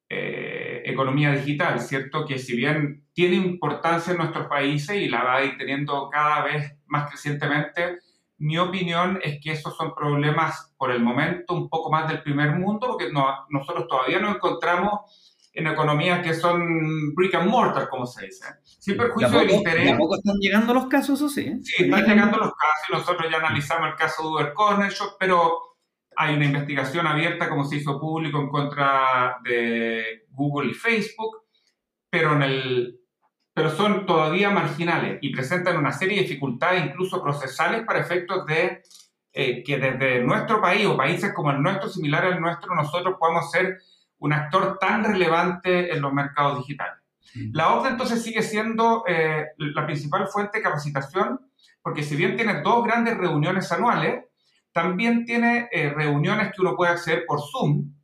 eh, 0.07 0.81
economía 0.85 1.33
digital, 1.33 1.81
¿cierto? 1.81 2.25
Que 2.25 2.39
si 2.39 2.55
bien 2.55 3.05
tiene 3.11 3.35
importancia 3.35 4.11
en 4.11 4.19
nuestros 4.19 4.47
países 4.47 4.95
y 4.95 5.09
la 5.09 5.23
va 5.23 5.35
a 5.37 5.43
ir 5.43 5.57
teniendo 5.57 6.09
cada 6.09 6.45
vez 6.45 6.77
más 6.85 7.09
crecientemente, 7.09 7.99
mi 8.37 8.57
opinión 8.57 9.19
es 9.23 9.39
que 9.41 9.51
esos 9.51 9.75
son 9.77 9.93
problemas 9.95 10.73
por 10.77 10.91
el 10.91 11.01
momento 11.01 11.53
un 11.53 11.69
poco 11.69 11.89
más 11.89 12.07
del 12.07 12.21
primer 12.21 12.51
mundo, 12.51 12.87
porque 12.87 13.11
no, 13.11 13.25
nosotros 13.49 13.87
todavía 13.87 14.19
no 14.19 14.35
encontramos 14.35 15.49
en 15.53 15.67
economías 15.67 16.21
que 16.21 16.33
son 16.33 17.13
brick 17.15 17.35
and 17.35 17.49
mortar, 17.49 17.87
como 17.87 18.05
se 18.05 18.25
dice. 18.25 18.45
Sin 18.63 18.97
perjuicio 18.97 19.39
del 19.39 19.51
interés. 19.51 19.87
¿Tampoco 19.87 20.15
están 20.15 20.35
llegando 20.37 20.73
los 20.73 20.87
casos, 20.87 21.21
o 21.21 21.29
sí? 21.29 21.63
Sí, 21.63 21.85
están 21.85 22.05
llegando 22.05 22.37
los 22.37 22.51
casos 22.53 22.89
y 22.89 22.91
nosotros 22.91 23.31
ya 23.31 23.37
analizamos 23.37 23.89
el 23.89 23.95
caso 23.95 24.21
de 24.23 24.27
Uber 24.27 24.53
Corner 24.53 24.91
Shop, 24.91 25.15
pero 25.17 25.77
hay 26.17 26.35
una 26.35 26.45
investigación 26.45 27.07
abierta, 27.07 27.49
como 27.49 27.63
se 27.63 27.77
hizo 27.77 27.99
público, 27.99 28.39
en 28.39 28.49
contra 28.49 29.37
de 29.43 30.25
Google 30.29 30.71
y 30.71 30.73
Facebook, 30.73 31.43
pero 32.09 32.33
en 32.33 32.43
el 32.43 32.99
pero 33.55 33.69
son 33.69 34.05
todavía 34.05 34.49
marginales 34.49 35.17
y 35.21 35.33
presentan 35.33 35.77
una 35.77 35.93
serie 35.93 36.17
de 36.17 36.23
dificultades, 36.23 36.85
incluso 36.85 37.23
procesales, 37.23 37.85
para 37.85 38.01
efectos 38.01 38.45
de 38.45 38.83
eh, 39.31 39.63
que 39.63 39.77
desde 39.77 40.21
nuestro 40.21 40.59
país 40.59 40.85
o 40.85 40.97
países 40.97 41.33
como 41.33 41.51
el 41.51 41.61
nuestro, 41.61 41.87
similar 41.87 42.25
al 42.25 42.41
nuestro, 42.41 42.75
nosotros 42.75 43.15
podamos 43.17 43.49
ser 43.49 43.77
un 44.19 44.33
actor 44.33 44.77
tan 44.77 45.05
relevante 45.05 45.93
en 45.93 46.01
los 46.01 46.11
mercados 46.11 46.57
digitales. 46.57 47.01
La 47.53 47.73
OCDE 47.73 47.89
entonces 47.91 48.21
sigue 48.21 48.41
siendo 48.41 49.05
eh, 49.07 49.45
la 49.57 49.85
principal 49.85 50.27
fuente 50.27 50.57
de 50.57 50.63
capacitación, 50.63 51.39
porque 51.81 52.03
si 52.03 52.17
bien 52.17 52.35
tiene 52.35 52.61
dos 52.61 52.83
grandes 52.83 53.17
reuniones 53.17 53.71
anuales, 53.71 54.25
también 54.73 55.23
tiene 55.23 55.69
eh, 55.71 55.91
reuniones 55.91 56.51
que 56.53 56.61
uno 56.61 56.75
puede 56.75 56.91
acceder 56.91 57.23
por 57.25 57.39
Zoom, 57.39 57.94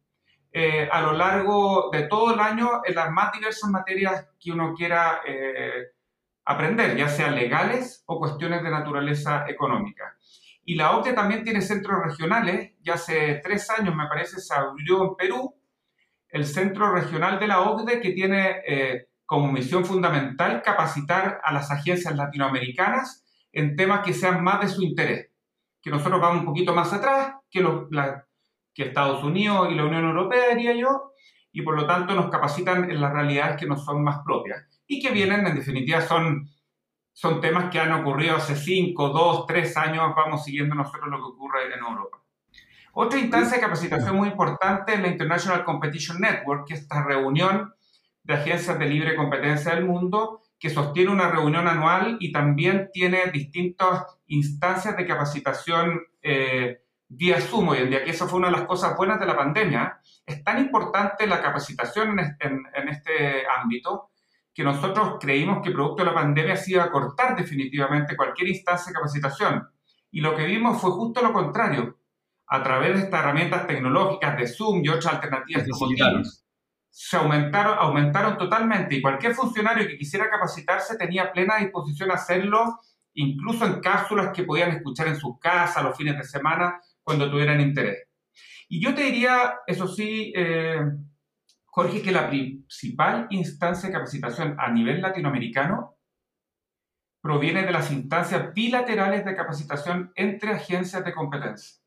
eh, 0.53 0.89
a 0.91 1.01
lo 1.01 1.13
largo 1.13 1.89
de 1.91 2.03
todo 2.03 2.33
el 2.33 2.39
año 2.39 2.81
en 2.83 2.95
las 2.95 3.09
más 3.09 3.31
diversas 3.31 3.69
materias 3.69 4.27
que 4.39 4.51
uno 4.51 4.73
quiera 4.73 5.21
eh, 5.25 5.91
aprender, 6.45 6.97
ya 6.97 7.07
sean 7.07 7.35
legales 7.35 8.03
o 8.05 8.19
cuestiones 8.19 8.61
de 8.61 8.69
naturaleza 8.69 9.45
económica. 9.47 10.17
Y 10.65 10.75
la 10.75 10.95
OCDE 10.97 11.13
también 11.13 11.43
tiene 11.43 11.61
centros 11.61 12.03
regionales, 12.03 12.73
ya 12.81 12.95
hace 12.95 13.39
tres 13.43 13.69
años 13.69 13.95
me 13.95 14.07
parece 14.07 14.39
se 14.41 14.53
abrió 14.53 15.03
en 15.03 15.15
Perú 15.15 15.55
el 16.29 16.45
centro 16.45 16.91
regional 16.93 17.39
de 17.39 17.47
la 17.47 17.61
OCDE 17.61 17.99
que 17.99 18.11
tiene 18.11 18.61
eh, 18.67 19.07
como 19.25 19.51
misión 19.51 19.85
fundamental 19.85 20.61
capacitar 20.61 21.41
a 21.43 21.53
las 21.53 21.71
agencias 21.71 22.15
latinoamericanas 22.15 23.25
en 23.51 23.75
temas 23.75 24.05
que 24.05 24.13
sean 24.13 24.43
más 24.43 24.61
de 24.61 24.67
su 24.67 24.83
interés. 24.83 25.29
que 25.81 25.89
nosotros 25.89 26.21
vamos 26.21 26.41
un 26.41 26.45
poquito 26.45 26.75
más 26.75 26.93
atrás 26.93 27.35
que, 27.49 27.65
que 28.73 28.83
Estados 28.83 29.23
Unidos 29.23 29.69
y 29.71 29.75
la 29.75 29.85
Unión 29.85 30.05
Europea, 30.05 30.55
diría 30.55 30.73
yo, 30.73 31.13
y 31.51 31.61
por 31.61 31.75
lo 31.75 31.85
tanto 31.85 32.13
nos 32.15 32.29
capacitan 32.29 32.89
en 32.89 33.01
las 33.01 33.11
realidades 33.11 33.57
que 33.57 33.65
nos 33.65 33.83
son 33.83 34.03
más 34.03 34.19
propias 34.23 34.65
y 34.87 35.01
que 35.01 35.11
vienen, 35.11 35.45
en 35.45 35.55
definitiva, 35.55 36.01
son, 36.01 36.49
son 37.13 37.41
temas 37.41 37.69
que 37.69 37.79
han 37.79 37.91
ocurrido 37.91 38.37
hace 38.37 38.55
5, 38.55 39.09
2, 39.09 39.45
3 39.47 39.77
años, 39.77 40.13
vamos 40.15 40.43
siguiendo 40.43 40.75
nosotros 40.75 41.09
lo 41.09 41.17
que 41.17 41.23
ocurre 41.23 41.73
en 41.73 41.79
Europa. 41.79 42.21
Otra 42.93 43.19
instancia 43.19 43.57
de 43.57 43.63
capacitación 43.63 44.15
muy 44.15 44.29
importante 44.29 44.93
es 44.93 44.99
la 44.99 45.07
International 45.07 45.63
Competition 45.63 46.19
Network, 46.19 46.67
que 46.67 46.73
es 46.73 46.81
esta 46.81 47.03
reunión 47.03 47.73
de 48.23 48.33
agencias 48.33 48.77
de 48.77 48.85
libre 48.85 49.15
competencia 49.15 49.73
del 49.73 49.85
mundo, 49.85 50.41
que 50.59 50.69
sostiene 50.69 51.09
una 51.09 51.31
reunión 51.31 51.67
anual 51.67 52.17
y 52.19 52.31
también 52.31 52.89
tiene 52.93 53.31
distintas 53.31 54.05
instancias 54.27 54.95
de 54.95 55.07
capacitación 55.07 56.01
eh, 56.21 56.81
vía 57.13 57.41
Zoom 57.41 57.69
hoy 57.69 57.79
en 57.79 57.89
día, 57.89 58.03
que 58.03 58.11
eso 58.11 58.27
fue 58.27 58.39
una 58.39 58.47
de 58.47 58.57
las 58.57 58.65
cosas 58.65 58.95
buenas 58.95 59.19
de 59.19 59.25
la 59.25 59.35
pandemia. 59.35 59.99
Es 60.25 60.43
tan 60.43 60.59
importante 60.59 61.27
la 61.27 61.41
capacitación 61.41 62.17
en, 62.19 62.87
este 62.89 63.43
ámbito 63.47 64.11
que 64.53 64.63
nosotros 64.63 65.17
creímos 65.19 65.61
que 65.61 65.71
producto 65.71 66.03
de 66.03 66.09
la 66.09 66.15
pandemia 66.15 66.55
se 66.55 66.71
iba 66.71 66.83
a 66.83 66.91
cortar 66.91 67.35
definitivamente 67.35 68.15
cualquier 68.15 68.49
instancia 68.49 68.91
de 68.91 68.95
capacitación. 68.95 69.67
Y 70.11 70.21
lo 70.21 70.35
que 70.35 70.45
vimos 70.45 70.79
fue 70.81 70.91
justo 70.91 71.21
lo 71.21 71.33
contrario 71.33 71.97
a 72.47 72.63
través 72.63 72.95
de 72.95 73.03
estas 73.03 73.21
herramientas 73.21 73.67
tecnológicas 73.67 74.37
de 74.37 74.47
Zoom 74.47 74.81
y 74.83 74.89
otras 74.89 75.15
alternativas 75.15 75.65
se 76.93 77.15
aumentaron, 77.15 77.77
aumentaron 77.79 78.37
totalmente 78.37 78.95
y 78.95 79.01
cualquier 79.01 79.33
funcionario 79.33 79.87
que 79.87 79.97
quisiera 79.97 80.29
capacitarse 80.29 80.97
tenía 80.97 81.31
plena 81.31 81.55
disposición 81.57 82.11
a 82.11 82.15
hacerlo, 82.15 82.79
incluso 83.13 83.65
en 83.65 83.79
cápsulas 83.79 84.31
que 84.33 84.43
podían 84.43 84.71
escuchar 84.71 85.07
en 85.07 85.15
sus 85.15 85.39
casas 85.39 85.83
los 85.83 85.95
fines 85.95 86.17
de 86.17 86.25
semana 86.25 86.81
cuando 87.03 87.29
tuvieran 87.29 87.61
interés. 87.61 88.07
Y 88.69 88.81
yo 88.81 88.93
te 88.95 89.03
diría, 89.03 89.55
eso 89.67 89.87
sí, 89.87 90.31
eh, 90.35 90.79
Jorge, 91.65 92.01
que 92.01 92.11
la 92.11 92.29
principal 92.29 93.27
instancia 93.29 93.89
de 93.89 93.93
capacitación 93.93 94.55
a 94.57 94.71
nivel 94.71 95.01
latinoamericano 95.01 95.97
proviene 97.21 97.63
de 97.63 97.71
las 97.71 97.91
instancias 97.91 98.53
bilaterales 98.53 99.23
de 99.25 99.35
capacitación 99.35 100.11
entre 100.15 100.51
agencias 100.51 101.05
de 101.05 101.13
competencia. 101.13 101.81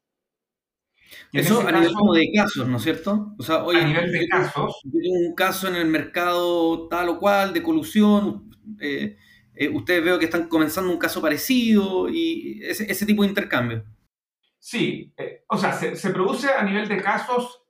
Eso 1.33 1.67
a 1.67 1.73
nivel 1.73 1.93
de 2.15 2.33
casos, 2.35 2.69
¿no 2.69 2.77
es 2.77 2.83
cierto? 2.83 3.35
O 3.39 3.43
sea, 3.43 3.57
a 3.57 3.85
nivel 3.85 4.13
de 4.13 4.27
casos. 4.29 4.81
Un 4.85 5.35
caso 5.35 5.69
en 5.69 5.77
el 5.77 5.87
mercado 5.87 6.89
tal 6.89 7.09
o 7.09 7.19
cual, 7.19 7.53
de 7.53 7.63
colusión, 7.63 8.51
eh, 8.81 9.17
eh, 9.55 9.69
ustedes 9.69 10.05
veo 10.05 10.19
que 10.19 10.25
están 10.25 10.49
comenzando 10.49 10.91
un 10.91 10.99
caso 10.99 11.21
parecido 11.21 12.09
y 12.09 12.61
ese, 12.63 13.07
tipo 13.07 13.23
de 13.23 13.29
intercambio. 13.29 13.85
Sí, 14.67 15.13
eh, 15.19 15.45
o 15.49 15.59
sea, 15.59 15.73
se, 15.73 15.95
se, 15.95 16.09
produce 16.09 16.49
a 16.51 16.63
nivel 16.63 16.89
de 16.89 16.97
casos, 16.97 17.65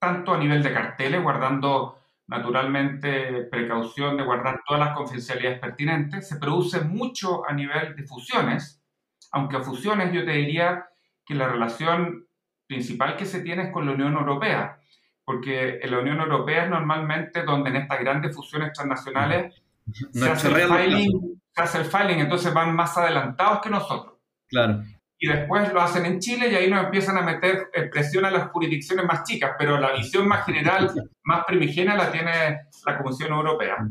tanto 0.00 0.34
a 0.34 0.38
nivel 0.38 0.60
de 0.60 0.74
carteles, 0.74 1.22
guardando 1.22 2.00
naturalmente 2.26 3.44
precaución 3.44 4.16
de 4.16 4.24
guardar 4.24 4.60
todas 4.66 4.84
las 4.84 4.96
confidencialidades 4.96 5.60
pertinentes, 5.60 6.28
se 6.28 6.38
produce 6.38 6.80
mucho 6.80 7.48
a 7.48 7.52
nivel 7.52 7.94
de 7.94 8.02
fusiones, 8.02 8.82
aunque 9.30 9.58
a 9.58 9.60
fusiones 9.60 10.12
yo 10.12 10.24
te 10.24 10.32
diría 10.32 10.86
que 11.24 11.36
la 11.36 11.46
relación 11.46 12.26
principal 12.66 13.16
que 13.16 13.24
se 13.24 13.42
tiene 13.42 13.62
es 13.62 13.70
con 13.70 13.86
la 13.86 13.92
Unión 13.92 14.14
Europea, 14.14 14.80
porque 15.24 15.78
en 15.80 15.92
la 15.92 16.00
Unión 16.00 16.18
Europea 16.18 16.64
es 16.64 16.70
normalmente 16.70 17.44
donde 17.44 17.70
en 17.70 17.76
estas 17.76 18.00
grandes 18.00 18.34
fusiones 18.34 18.72
transnacionales 18.72 19.62
se, 20.10 20.28
hace 20.28 20.48
el 20.48 20.54
filing, 20.56 21.40
se 21.54 21.62
hace 21.62 21.78
el 21.78 21.84
filing, 21.84 22.18
entonces 22.18 22.52
van 22.52 22.74
más 22.74 22.98
adelantados 22.98 23.60
que 23.60 23.70
nosotros. 23.70 24.16
Claro. 24.48 24.82
Y 25.24 25.28
después 25.28 25.72
lo 25.72 25.80
hacen 25.80 26.04
en 26.04 26.18
Chile 26.18 26.48
y 26.50 26.56
ahí 26.56 26.68
nos 26.68 26.82
empiezan 26.84 27.16
a 27.16 27.22
meter 27.22 27.70
eh, 27.72 27.82
presión 27.82 28.24
a 28.24 28.30
las 28.32 28.48
jurisdicciones 28.48 29.06
más 29.06 29.22
chicas, 29.22 29.52
pero 29.56 29.78
la 29.78 29.92
visión 29.92 30.26
más 30.26 30.44
general, 30.44 30.90
más 31.22 31.44
primigenia 31.44 31.94
la 31.94 32.10
tiene 32.10 32.62
la 32.84 32.98
Comisión 32.98 33.32
Europea. 33.32 33.88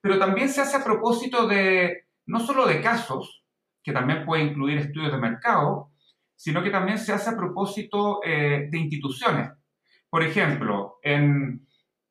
Pero 0.00 0.18
también 0.18 0.48
se 0.48 0.62
hace 0.62 0.78
a 0.78 0.82
propósito 0.82 1.46
de, 1.46 2.08
no 2.26 2.40
solo 2.40 2.66
de 2.66 2.80
casos, 2.80 3.44
que 3.80 3.92
también 3.92 4.26
puede 4.26 4.42
incluir 4.42 4.78
estudios 4.78 5.12
de 5.12 5.18
mercado, 5.18 5.92
sino 6.34 6.64
que 6.64 6.70
también 6.70 6.98
se 6.98 7.12
hace 7.12 7.30
a 7.30 7.36
propósito 7.36 8.18
eh, 8.24 8.66
de 8.68 8.76
instituciones. 8.76 9.52
Por 10.10 10.24
ejemplo, 10.24 10.98
en, 11.00 11.64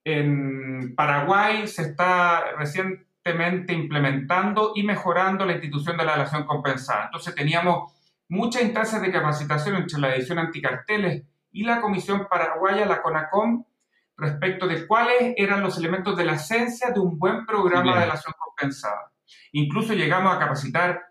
en 0.05 0.95
Paraguay 0.95 1.67
se 1.67 1.81
está 1.81 2.55
recientemente 2.57 3.73
implementando 3.73 4.71
y 4.75 4.83
mejorando 4.83 5.45
la 5.45 5.51
institución 5.51 5.97
de 5.97 6.05
la 6.05 6.13
relación 6.13 6.45
compensada. 6.45 7.07
Entonces 7.07 7.35
teníamos 7.35 7.91
muchas 8.27 8.63
instancias 8.63 9.01
de 9.01 9.11
capacitación 9.11 9.75
entre 9.75 9.99
la 9.99 10.15
edición 10.15 10.39
anticarteles 10.39 11.23
y 11.51 11.63
la 11.63 11.81
Comisión 11.81 12.27
Paraguaya, 12.29 12.85
la 12.85 13.01
CONACOM, 13.01 13.65
respecto 14.17 14.67
de 14.67 14.87
cuáles 14.87 15.33
eran 15.37 15.61
los 15.61 15.77
elementos 15.77 16.15
de 16.15 16.25
la 16.25 16.33
esencia 16.33 16.91
de 16.91 16.99
un 16.99 17.19
buen 17.19 17.45
programa 17.45 17.93
de 17.93 18.01
relación 18.01 18.33
compensada. 18.37 19.11
Incluso 19.51 19.93
llegamos 19.93 20.35
a 20.35 20.39
capacitar 20.39 21.01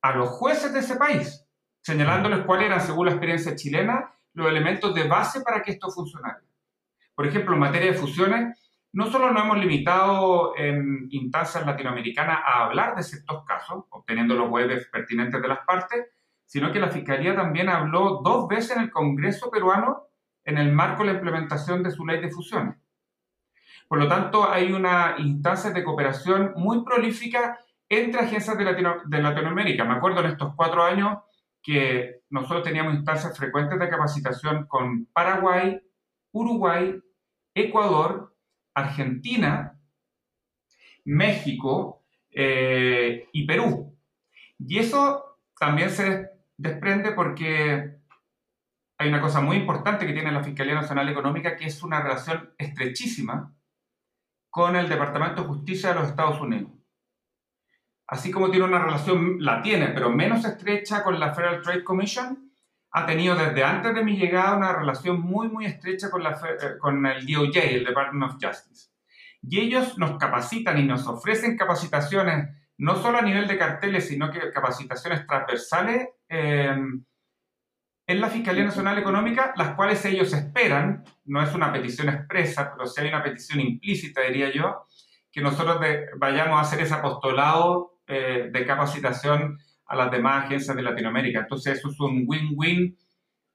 a 0.00 0.12
los 0.12 0.28
jueces 0.30 0.72
de 0.72 0.80
ese 0.80 0.96
país 0.96 1.42
señalándoles 1.82 2.44
cuáles 2.46 2.66
eran, 2.66 2.80
según 2.80 3.06
la 3.06 3.12
experiencia 3.12 3.56
chilena, 3.56 4.14
los 4.34 4.48
elementos 4.48 4.94
de 4.94 5.06
base 5.06 5.42
para 5.42 5.62
que 5.62 5.72
esto 5.72 5.90
funcionara. 5.90 6.40
Por 7.14 7.26
ejemplo, 7.26 7.54
en 7.54 7.60
materia 7.60 7.92
de 7.92 7.98
fusiones, 7.98 8.58
no 8.92 9.10
solo 9.10 9.30
nos 9.30 9.42
hemos 9.44 9.58
limitado 9.58 10.56
en 10.56 11.08
instancias 11.10 11.66
latinoamericanas 11.66 12.38
a 12.44 12.64
hablar 12.64 12.94
de 12.94 13.02
ciertos 13.02 13.44
casos, 13.44 13.84
obteniendo 13.90 14.34
los 14.34 14.48
webs 14.48 14.88
pertinentes 14.90 15.42
de 15.42 15.48
las 15.48 15.58
partes, 15.66 16.06
sino 16.52 16.70
que 16.70 16.80
la 16.80 16.90
Fiscalía 16.90 17.34
también 17.34 17.70
habló 17.70 18.20
dos 18.22 18.46
veces 18.46 18.76
en 18.76 18.82
el 18.82 18.90
Congreso 18.90 19.50
peruano 19.50 20.08
en 20.44 20.58
el 20.58 20.70
marco 20.70 21.02
de 21.02 21.06
la 21.08 21.14
implementación 21.14 21.82
de 21.82 21.90
su 21.90 22.04
ley 22.04 22.20
de 22.20 22.30
fusiones. 22.30 22.76
Por 23.88 23.98
lo 23.98 24.06
tanto, 24.06 24.50
hay 24.50 24.70
una 24.70 25.14
instancia 25.16 25.70
de 25.70 25.82
cooperación 25.82 26.52
muy 26.56 26.84
prolífica 26.84 27.58
entre 27.88 28.20
agencias 28.20 28.58
de, 28.58 29.22
Latinoamérica. 29.22 29.86
Me 29.86 29.94
acuerdo 29.94 30.20
en 30.20 30.26
estos 30.26 30.54
cuatro 30.54 30.82
años 30.84 31.20
que 31.62 32.20
nosotros 32.28 32.64
teníamos 32.64 32.96
instancias 32.96 33.34
frecuentes 33.34 33.78
de 33.78 33.88
capacitación 33.88 34.66
con 34.66 35.06
Paraguay, 35.06 35.80
Uruguay, 36.32 37.00
Ecuador, 37.54 38.36
Argentina, 38.74 39.80
México 41.06 42.02
eh, 42.30 43.26
y 43.32 43.46
Perú. 43.46 43.96
Y 44.58 44.80
eso 44.80 45.38
también 45.58 45.88
se 45.88 46.31
desprende 46.62 47.12
porque 47.12 47.98
hay 48.98 49.08
una 49.08 49.20
cosa 49.20 49.40
muy 49.40 49.56
importante 49.56 50.06
que 50.06 50.12
tiene 50.12 50.32
la 50.32 50.44
Fiscalía 50.44 50.74
Nacional 50.74 51.08
Económica, 51.08 51.56
que 51.56 51.66
es 51.66 51.82
una 51.82 52.00
relación 52.00 52.54
estrechísima 52.58 53.54
con 54.50 54.76
el 54.76 54.88
Departamento 54.88 55.42
de 55.42 55.48
Justicia 55.48 55.90
de 55.90 55.96
los 55.96 56.08
Estados 56.08 56.40
Unidos 56.40 56.70
así 58.12 58.30
como 58.30 58.50
tiene 58.50 58.66
una 58.66 58.78
relación, 58.78 59.38
la 59.40 59.62
tiene, 59.62 59.88
pero 59.88 60.10
menos 60.10 60.44
estrecha 60.44 61.02
con 61.02 61.18
la 61.18 61.32
Federal 61.32 61.62
Trade 61.62 61.82
Commission, 61.82 62.52
ha 62.90 63.06
tenido 63.06 63.34
desde 63.34 63.64
antes 63.64 63.94
de 63.94 64.04
mi 64.04 64.18
llegada 64.18 64.54
una 64.54 64.70
relación 64.74 65.18
muy, 65.18 65.48
muy 65.48 65.64
estrecha 65.64 66.10
con, 66.10 66.26
eh, 66.26 67.14
el 67.16 67.26
DOJ, 67.26 67.56
el 67.56 67.84
Department 67.86 68.30
of 68.30 68.38
Justice. 68.38 68.90
Y 69.40 69.60
ellos 69.60 69.96
nos 69.96 70.18
capacitan 70.18 70.78
y 70.78 70.84
nos 70.84 71.06
ofrecen 71.06 71.56
capacitaciones, 71.56 72.50
no 72.76 72.96
solo 72.96 73.16
a 73.16 73.22
nivel 73.22 73.48
de 73.48 73.56
carteles, 73.56 74.08
sino 74.08 74.30
que 74.30 74.52
capacitaciones 74.52 75.26
transversales 75.26 76.08
eh, 76.32 76.74
en 78.06 78.20
la 78.20 78.28
Fiscalía 78.28 78.64
Nacional 78.64 78.98
Económica, 78.98 79.52
las 79.56 79.74
cuales 79.74 80.04
ellos 80.06 80.32
esperan, 80.32 81.04
no 81.26 81.42
es 81.42 81.54
una 81.54 81.70
petición 81.72 82.08
expresa, 82.08 82.72
pero 82.74 82.88
sí 82.88 83.00
hay 83.02 83.08
una 83.08 83.22
petición 83.22 83.60
implícita, 83.60 84.22
diría 84.22 84.50
yo, 84.50 84.86
que 85.30 85.42
nosotros 85.42 85.78
vayamos 86.18 86.58
a 86.58 86.62
hacer 86.62 86.80
ese 86.80 86.94
apostolado 86.94 87.98
eh, 88.06 88.48
de 88.50 88.66
capacitación 88.66 89.58
a 89.86 89.96
las 89.96 90.10
demás 90.10 90.46
agencias 90.46 90.74
de 90.74 90.82
Latinoamérica. 90.82 91.40
Entonces 91.40 91.78
eso 91.78 91.90
es 91.90 92.00
un 92.00 92.24
win-win 92.26 92.96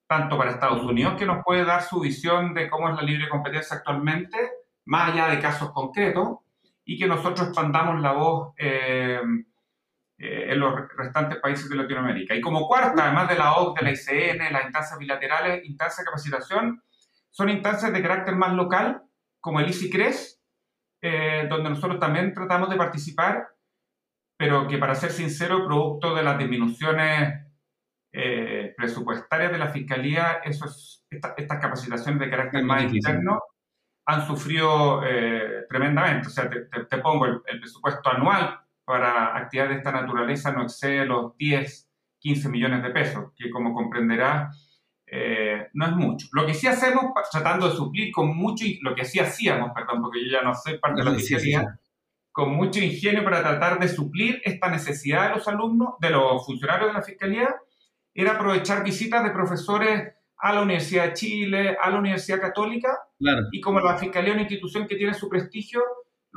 tanto 0.07 0.38
para 0.38 0.51
Estados 0.51 0.84
Unidos, 0.84 1.15
que 1.17 1.25
nos 1.25 1.43
puede 1.43 1.65
dar 1.65 1.81
su 1.81 2.00
visión 2.00 2.53
de 2.53 2.69
cómo 2.69 2.89
es 2.89 2.96
la 2.96 3.01
libre 3.01 3.27
competencia 3.27 3.77
actualmente, 3.77 4.38
más 4.86 5.12
allá 5.12 5.27
de 5.27 5.39
casos 5.39 5.72
concretos, 5.72 6.38
y 6.86 6.98
que 6.98 7.07
nosotros 7.07 7.48
expandamos 7.48 8.01
la 8.01 8.13
voz 8.13 8.53
eh, 8.57 9.19
eh, 10.17 10.51
en 10.51 10.59
los 10.59 10.74
restantes 10.95 11.39
países 11.39 11.69
de 11.69 11.75
Latinoamérica. 11.75 12.36
Y 12.36 12.41
como 12.41 12.67
cuarta, 12.67 13.05
además 13.05 13.29
de 13.29 13.36
la 13.36 13.55
OCDE, 13.55 13.79
de 13.79 13.86
la 13.86 13.91
ICN, 13.91 14.53
las 14.53 14.63
instancias 14.63 15.00
bilaterales, 15.00 15.65
instancias 15.65 16.00
de 16.00 16.05
capacitación, 16.05 16.83
son 17.29 17.50
instancias 17.50 17.93
de 17.93 18.01
carácter 18.01 18.36
más 18.36 18.53
local, 18.53 19.03
como 19.39 19.59
el 19.59 19.69
ICICRES, 19.69 20.41
donde 21.50 21.69
nosotros 21.69 22.00
también 22.00 22.33
tratamos 22.33 22.69
de 22.69 22.75
participar 22.75 23.47
pero 24.38 24.67
que 24.67 24.77
para 24.77 24.95
ser 24.95 25.12
sincero, 25.12 25.65
producto 25.65 26.13
de 26.13 26.24
las 26.24 26.38
disminuciones 26.38 27.43
eh, 28.13 28.74
presupuestarias 28.77 29.51
de 29.51 29.57
la 29.57 29.69
Fiscalía, 29.69 30.41
esos, 30.43 31.05
estas 31.09 31.59
capacitaciones 31.59 32.19
de 32.19 32.29
carácter 32.29 32.63
más 32.63 32.83
interno 32.83 33.41
han 34.05 34.25
sufrido 34.25 35.03
eh, 35.03 35.65
tremendamente. 35.67 36.27
O 36.27 36.29
sea, 36.29 36.50
te, 36.50 36.97
pongo 37.00 37.25
el, 37.25 37.59
presupuesto 37.59 38.09
anual 38.09 38.59
para 38.88 39.36
actividades 39.36 39.74
de 39.74 39.77
esta 39.79 39.91
naturaleza 39.91 40.53
no 40.53 40.63
excede 40.63 41.06
los 41.06 41.36
10, 41.36 41.89
15 42.20 42.48
millones 42.48 42.82
de 42.82 42.89
pesos, 42.89 43.34
que 43.36 43.51
como 43.51 43.74
comprenderá 43.74 44.50
eh, 45.06 45.67
no 45.74 45.88
es 45.88 45.91
mucho. 45.91 46.27
Lo 46.32 46.46
que 46.46 46.53
sí 46.53 46.67
hacemos, 46.67 47.12
tratando 47.29 47.70
de 47.70 47.75
suplir 47.75 48.13
con 48.13 48.34
mucho, 48.34 48.63
lo 48.82 48.96
que 48.96 49.03
sí 49.03 49.20
hacíamos, 49.20 49.72
perdón, 49.75 50.01
porque 50.01 50.24
yo 50.24 50.32
ya 50.32 50.41
no 50.41 50.56
soy 50.56 50.77
parte 50.77 51.03
de 51.03 51.10
la 51.12 51.15
fiscalía, 51.15 51.77
con 52.32 52.53
mucho 52.56 52.79
ingenio 52.79 53.25
para 53.25 53.41
tratar 53.41 53.77
de 53.77 53.89
suplir 53.89 54.41
esta 54.46 54.70
necesidad 54.70 55.27
de 55.27 55.36
los 55.36 55.48
alumnos, 55.50 55.96
de 56.00 56.12
los 56.12 56.46
funcionarios 56.46 56.88
de 56.88 56.94
la 56.94 57.01
fiscalía, 57.01 57.56
era 58.13 58.36
aprovechar 58.36 58.86
visitas 58.86 59.22
de 59.22 59.32
profesores 59.32 60.13
a 60.38 60.53
la 60.53 60.62
Universidad 60.62 61.08
de 61.08 61.13
Chile, 61.13 61.77
a 61.82 61.89
la 61.89 62.00
Universidad 62.00 62.39
Católica, 62.39 62.98
y 63.51 63.60
como 63.60 63.82
la 63.82 63.98
fiscalía 63.98 64.29
es 64.29 64.36
una 64.36 64.44
institución 64.44 64.88
que 64.88 64.96
tiene 64.96 65.13
su 65.13 65.27
prestigio, 65.27 65.82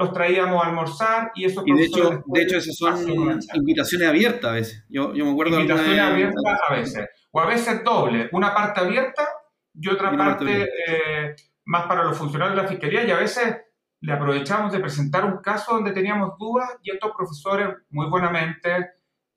los 0.00 0.12
traíamos 0.12 0.64
a 0.64 0.68
almorzar 0.68 1.30
y 1.34 1.44
eso 1.44 1.62
Y 1.66 1.74
de 1.74 1.84
hecho, 1.84 2.24
de 2.26 2.42
hecho 2.42 2.56
esas 2.56 2.76
son 2.76 3.38
invitaciones 3.54 4.08
abiertas 4.08 4.50
a 4.50 4.54
veces. 4.54 4.84
Yo, 4.88 5.14
yo 5.14 5.26
me 5.26 5.32
acuerdo 5.32 5.60
Invitaciones 5.60 6.00
abiertas 6.00 6.60
a 6.68 6.74
veces. 6.74 7.08
O 7.30 7.40
a 7.40 7.46
veces 7.46 7.84
doble. 7.84 8.28
Una 8.32 8.54
parte 8.54 8.80
abierta 8.80 9.28
y 9.74 9.88
otra 9.88 10.16
parte 10.16 10.68
eh, 10.88 11.36
más 11.66 11.86
para 11.86 12.04
los 12.04 12.16
funcionarios 12.16 12.56
de 12.56 12.62
la 12.62 12.68
fiscalía 12.68 13.04
y 13.04 13.10
a 13.10 13.18
veces 13.18 13.58
le 14.00 14.12
aprovechamos 14.12 14.72
de 14.72 14.80
presentar 14.80 15.24
un 15.26 15.38
caso 15.38 15.74
donde 15.74 15.92
teníamos 15.92 16.38
dudas 16.38 16.70
y 16.82 16.90
estos 16.90 17.12
profesores 17.14 17.68
muy 17.90 18.06
buenamente 18.06 18.92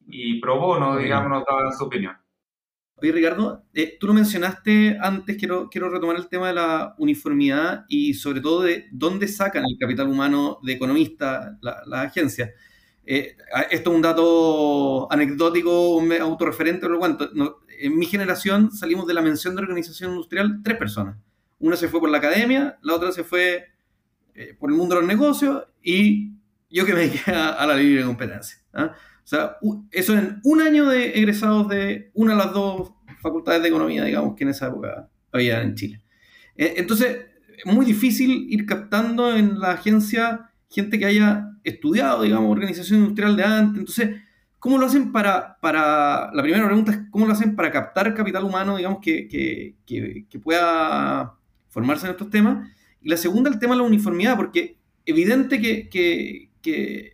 y 0.08 0.40
pro 0.40 0.58
bono, 0.60 0.96
digamos, 0.96 1.30
nos 1.30 1.46
daban 1.46 1.74
su 1.78 1.84
opinión. 1.84 2.18
Oye, 3.04 3.12
Ricardo, 3.12 3.66
eh, 3.74 3.98
tú 4.00 4.08
lo 4.08 4.14
mencionaste 4.14 4.98
antes, 5.02 5.36
quiero, 5.36 5.70
quiero 5.70 5.90
retomar 5.90 6.16
el 6.16 6.30
tema 6.30 6.48
de 6.48 6.54
la 6.54 6.96
uniformidad 6.98 7.84
y 7.90 8.14
sobre 8.14 8.40
todo 8.40 8.62
de 8.62 8.88
dónde 8.94 9.28
sacan 9.28 9.66
el 9.66 9.78
capital 9.78 10.08
humano 10.08 10.60
de 10.64 10.72
economistas 10.72 11.58
las 11.60 11.86
la 11.86 12.04
agencias. 12.04 12.52
Eh, 13.06 13.36
esto 13.72 13.90
es 13.90 13.96
un 13.98 14.02
dato 14.02 15.12
anecdótico, 15.12 16.02
autorreferente, 16.22 16.88
lo 16.88 16.98
cuento. 16.98 17.30
en 17.78 17.98
mi 17.98 18.06
generación 18.06 18.72
salimos 18.72 19.06
de 19.06 19.16
la 19.16 19.22
mención 19.22 19.54
de 19.54 19.64
organización 19.64 20.12
industrial 20.12 20.62
tres 20.64 20.78
personas. 20.78 21.18
Una 21.60 21.76
se 21.76 21.90
fue 21.90 22.00
por 22.00 22.10
la 22.10 22.20
academia, 22.20 22.80
la 22.84 22.96
otra 22.96 23.12
se 23.12 23.26
fue 23.26 23.66
eh, 24.34 24.56
por 24.58 24.70
el 24.70 24.78
mundo 24.78 24.96
de 24.96 25.02
los 25.02 25.10
negocios 25.10 25.66
y 25.84 26.36
yo 26.70 26.86
que 26.86 26.94
me 26.94 27.02
dediqué 27.02 27.32
a, 27.32 27.66
la 27.66 27.76
libre 27.76 28.06
competencia. 28.06 28.60
¿ah? 28.74 28.96
O 29.24 29.28
sea, 29.28 29.58
eso 29.92 30.14
en 30.18 30.40
un 30.44 30.62
año 30.62 30.86
de 30.88 31.18
egresados 31.18 31.70
de 31.70 32.12
una 32.14 32.34
de 32.34 32.38
las 32.38 32.54
dos 32.54 32.92
facultades 33.22 33.62
de 33.62 33.70
economía, 33.70 34.04
digamos, 34.04 34.36
que 34.36 34.44
en 34.44 34.50
esa 34.50 34.68
época 34.68 35.10
había 35.32 35.62
en 35.62 35.76
Chile. 35.76 36.02
Eh, 36.58 36.76
entonces, 36.78 37.26
es 37.58 37.66
muy 37.66 37.86
difícil 37.86 38.48
ir 38.50 38.66
captando 38.66 39.36
en 39.36 39.60
la 39.60 39.72
agencia 39.72 40.52
gente 40.70 41.00
que 41.00 41.06
haya 41.06 41.52
estudiado, 41.64 42.24
digamos, 42.24 42.52
organización 42.52 43.00
industrial 43.00 43.38
de 43.38 43.44
antes. 43.44 43.80
Entonces, 43.80 44.22
¿cómo 44.60 44.78
lo 44.78 44.88
hacen 44.88 45.12
para, 45.12 45.58
para, 45.62 46.32
la 46.34 46.42
primera 46.42 46.66
pregunta 46.66 46.92
es, 46.92 47.00
¿cómo 47.10 47.26
lo 47.26 47.34
hacen 47.34 47.56
para 47.56 47.72
captar 47.72 48.14
capital 48.14 48.44
humano, 48.44 48.76
digamos, 48.76 49.00
que, 49.02 49.28
que, 49.28 49.76
que, 50.30 50.40
pueda 50.40 51.36
formarse 51.70 52.08
en 52.08 52.12
estos 52.12 52.30
temas? 52.30 52.70
Y 53.02 53.10
la 53.10 53.18
segunda, 53.18 53.50
el 53.50 53.60
tema 53.60 53.76
de 53.76 53.82
la 53.82 53.88
uniformidad, 53.88 54.36
porque 54.36 54.78
evidente 55.06 55.62
que, 55.62 55.90
que 56.62 57.14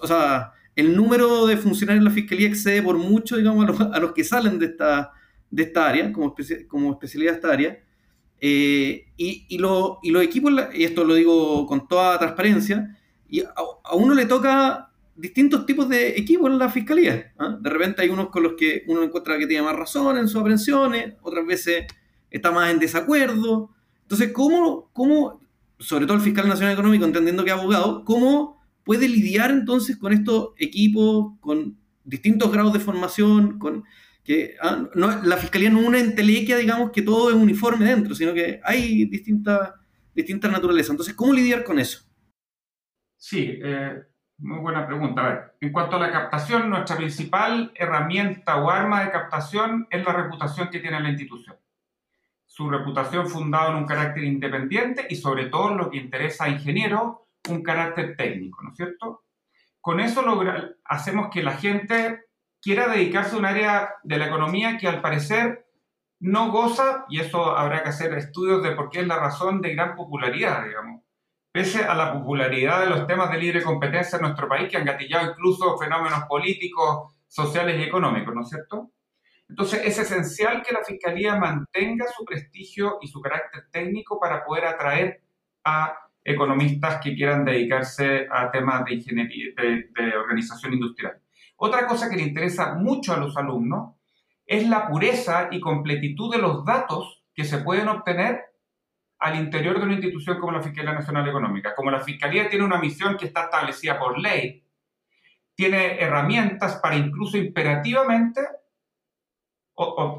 o 0.00 0.06
sea, 0.06 0.52
el 0.76 0.96
número 0.96 1.46
de 1.46 1.56
funcionarios 1.56 2.00
en 2.00 2.04
la 2.04 2.14
fiscalía 2.14 2.48
excede 2.48 2.82
por 2.82 2.96
mucho, 2.96 3.36
digamos, 3.36 3.80
a 3.80 3.98
los, 3.98 4.12
que 4.12 4.24
salen 4.24 4.58
de 4.58 4.66
esta, 4.66 5.12
de 5.50 5.64
esta 5.64 5.88
área, 5.88 6.12
como, 6.12 6.34
como 6.68 6.92
especialidad 6.92 7.32
de 7.32 7.36
esta 7.36 7.52
área. 7.52 7.78
Eh, 8.40 9.06
y, 9.16 9.46
y, 9.48 9.58
los 9.58 9.98
equipos, 10.22 10.52
y 10.74 10.84
esto 10.84 11.04
lo 11.04 11.14
digo 11.14 11.66
con 11.66 11.86
toda 11.86 12.18
transparencia, 12.18 12.96
y 13.28 13.40
a, 13.40 13.94
uno 13.94 14.14
le 14.14 14.26
toca 14.26 14.90
distintos 15.14 15.66
tipos 15.66 15.88
de 15.88 16.16
equipos 16.16 16.50
en 16.50 16.58
la 16.58 16.70
fiscalía. 16.70 17.32
¿ah? 17.38 17.58
De 17.60 17.68
repente 17.68 18.02
hay 18.02 18.08
unos 18.08 18.30
con 18.30 18.42
los 18.42 18.54
que 18.54 18.84
uno 18.86 19.02
encuentra 19.02 19.38
que 19.38 19.46
tiene 19.46 19.62
más 19.62 19.76
razón 19.76 20.16
en 20.16 20.28
sus 20.28 20.40
aprehensiones, 20.40 21.14
otras 21.22 21.46
veces 21.46 21.86
está 22.30 22.50
más 22.50 22.70
en 22.70 22.78
desacuerdo. 22.78 23.70
Entonces, 24.02 24.32
¿cómo, 24.32 24.90
cómo 24.92 25.40
sobre 25.78 26.06
todo 26.06 26.16
el 26.16 26.22
fiscal 26.22 26.48
nacional 26.48 26.74
económico, 26.74 27.04
entendiendo 27.04 27.44
que 27.44 27.50
es 27.50 27.56
abogado, 27.56 28.04
cómo 28.04 28.59
puede 28.90 29.08
lidiar 29.08 29.52
entonces 29.52 29.96
con 29.96 30.12
estos 30.12 30.48
equipos, 30.56 31.38
con 31.38 31.78
distintos 32.02 32.50
grados 32.50 32.72
de 32.72 32.80
formación, 32.80 33.56
con 33.56 33.84
que 34.24 34.56
ah, 34.60 34.88
la 34.96 35.36
fiscalía 35.36 35.70
no 35.70 35.78
es 35.78 35.86
una 35.86 36.00
entelequia, 36.00 36.56
digamos, 36.56 36.90
que 36.90 37.02
todo 37.02 37.30
es 37.30 37.36
uniforme 37.36 37.84
dentro, 37.84 38.16
sino 38.16 38.34
que 38.34 38.60
hay 38.64 39.04
distintas 39.04 39.74
distintas 40.12 40.50
naturalezas. 40.50 40.90
Entonces, 40.90 41.14
¿cómo 41.14 41.32
lidiar 41.32 41.62
con 41.62 41.78
eso? 41.78 42.02
Sí, 43.16 43.60
eh, 43.62 43.94
muy 44.38 44.58
buena 44.58 44.84
pregunta. 44.88 45.24
A 45.24 45.28
ver, 45.28 45.54
en 45.60 45.70
cuanto 45.70 45.94
a 45.94 46.00
la 46.00 46.10
captación, 46.10 46.68
nuestra 46.68 46.96
principal 46.96 47.70
herramienta 47.76 48.56
o 48.56 48.70
arma 48.70 49.04
de 49.04 49.12
captación 49.12 49.86
es 49.88 50.04
la 50.04 50.14
reputación 50.14 50.68
que 50.68 50.80
tiene 50.80 50.98
la 50.98 51.10
institución. 51.10 51.54
Su 52.44 52.68
reputación 52.68 53.28
fundada 53.28 53.70
en 53.70 53.76
un 53.76 53.86
carácter 53.86 54.24
independiente 54.24 55.06
y 55.08 55.14
sobre 55.14 55.46
todo 55.46 55.76
lo 55.76 55.88
que 55.88 55.98
interesa 55.98 56.46
a 56.46 56.48
ingenieros 56.48 57.20
un 57.48 57.62
carácter 57.62 58.16
técnico, 58.16 58.62
¿no 58.62 58.70
es 58.70 58.76
cierto? 58.76 59.24
Con 59.80 60.00
eso 60.00 60.22
logra, 60.22 60.72
hacemos 60.84 61.30
que 61.30 61.42
la 61.42 61.52
gente 61.52 62.24
quiera 62.60 62.88
dedicarse 62.88 63.34
a 63.34 63.38
un 63.38 63.46
área 63.46 63.94
de 64.02 64.18
la 64.18 64.26
economía 64.26 64.76
que 64.76 64.88
al 64.88 65.00
parecer 65.00 65.66
no 66.20 66.50
goza, 66.50 67.06
y 67.08 67.18
eso 67.18 67.56
habrá 67.56 67.82
que 67.82 67.88
hacer 67.88 68.12
estudios 68.12 68.62
de 68.62 68.72
por 68.72 68.90
qué 68.90 69.00
es 69.00 69.06
la 69.06 69.18
razón 69.18 69.62
de 69.62 69.74
gran 69.74 69.94
popularidad, 69.94 70.66
digamos. 70.66 71.02
Pese 71.50 71.84
a 71.84 71.94
la 71.94 72.12
popularidad 72.12 72.80
de 72.80 72.90
los 72.90 73.06
temas 73.06 73.30
de 73.30 73.38
libre 73.38 73.62
competencia 73.62 74.16
en 74.16 74.22
nuestro 74.22 74.46
país, 74.46 74.68
que 74.68 74.76
han 74.76 74.84
gatillado 74.84 75.30
incluso 75.30 75.78
fenómenos 75.78 76.24
políticos, 76.24 77.14
sociales 77.26 77.80
y 77.80 77.84
económicos, 77.84 78.34
¿no 78.34 78.42
es 78.42 78.50
cierto? 78.50 78.90
Entonces 79.48 79.80
es 79.84 79.98
esencial 79.98 80.62
que 80.62 80.74
la 80.74 80.84
Fiscalía 80.84 81.36
mantenga 81.36 82.06
su 82.06 82.24
prestigio 82.24 82.98
y 83.00 83.08
su 83.08 83.20
carácter 83.20 83.64
técnico 83.72 84.20
para 84.20 84.44
poder 84.44 84.66
atraer 84.66 85.22
a 85.64 85.96
economistas 86.24 87.00
que 87.02 87.14
quieran 87.14 87.44
dedicarse 87.44 88.26
a 88.30 88.50
temas 88.50 88.84
de 88.84 88.94
ingeniería, 88.94 89.52
de, 89.56 90.16
organización 90.16 90.74
industrial. 90.74 91.20
Otra 91.56 91.86
cosa 91.86 92.08
que 92.08 92.16
le 92.16 92.22
interesa 92.22 92.74
mucho 92.74 93.14
a 93.14 93.18
los 93.18 93.36
alumnos 93.36 93.96
es 94.46 94.68
la 94.68 94.88
pureza 94.88 95.48
y 95.50 95.60
completitud 95.60 96.32
de 96.32 96.40
los 96.40 96.64
datos 96.64 97.22
que 97.34 97.44
se 97.44 97.58
pueden 97.58 97.88
obtener 97.88 98.40
al 99.18 99.36
interior 99.36 99.78
de 99.78 99.84
una 99.84 99.94
institución 99.94 100.38
como 100.38 100.52
la 100.52 100.62
Fiscalía 100.62 100.92
Nacional 100.92 101.28
Económica. 101.28 101.74
Como 101.74 101.90
la 101.90 102.00
Fiscalía 102.00 102.48
tiene 102.48 102.64
una 102.64 102.78
misión 102.78 103.16
que 103.16 103.26
está 103.26 103.44
establecida 103.44 103.98
por 103.98 104.18
ley, 104.18 104.64
tiene 105.54 106.00
herramientas 106.00 106.76
para 106.76 106.96
incluso 106.96 107.36
imperativamente 107.36 108.40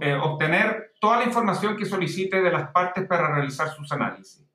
eh, 0.02 0.14
obtener 0.14 0.94
toda 1.00 1.18
la 1.18 1.26
información 1.26 1.76
que 1.76 1.86
solicite 1.86 2.42
de 2.42 2.52
las 2.52 2.72
partes 2.72 3.08
para 3.08 3.34
realizar 3.34 3.70
sus 3.70 3.92
análisis. 3.92 4.51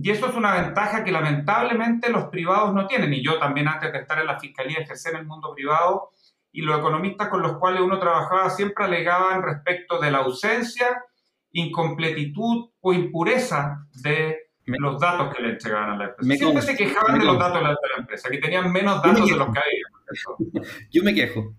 Y 0.00 0.10
eso 0.10 0.28
es 0.28 0.34
una 0.36 0.60
ventaja 0.62 1.02
que 1.02 1.10
lamentablemente 1.10 2.08
los 2.10 2.26
privados 2.26 2.72
no 2.72 2.86
tienen. 2.86 3.12
Y 3.12 3.22
yo 3.22 3.38
también 3.38 3.66
antes 3.66 3.92
de 3.92 3.98
estar 3.98 4.18
en 4.20 4.26
la 4.26 4.38
fiscalía 4.38 4.78
ejercí 4.78 5.08
en 5.08 5.16
el 5.16 5.26
mundo 5.26 5.52
privado 5.54 6.10
y 6.52 6.62
los 6.62 6.78
economistas 6.78 7.28
con 7.28 7.42
los 7.42 7.58
cuales 7.58 7.80
uno 7.80 7.98
trabajaba 7.98 8.48
siempre 8.50 8.84
alegaban 8.84 9.42
respecto 9.42 9.98
de 9.98 10.10
la 10.12 10.18
ausencia, 10.18 11.02
incompletitud 11.50 12.70
o 12.80 12.92
impureza 12.92 13.86
de 14.02 14.50
los 14.66 15.00
datos 15.00 15.34
que 15.34 15.42
le 15.42 15.50
entregaban 15.50 15.90
a 15.90 15.96
la 15.96 16.04
empresa. 16.04 16.34
siempre 16.36 16.62
se 16.62 16.76
quejaban 16.76 17.18
de 17.18 17.24
los 17.24 17.38
datos 17.38 17.58
de 17.58 17.64
la, 17.64 17.76
empresa, 17.98 18.28
que 18.28 18.38
tenían 18.38 18.70
menos 18.70 19.02
datos 19.02 19.28
de 19.28 19.36
los 19.36 19.48
que 19.52 19.58
había. 19.58 20.64
Yo 20.92 21.02
me 21.02 21.14
quejo. 21.14 21.54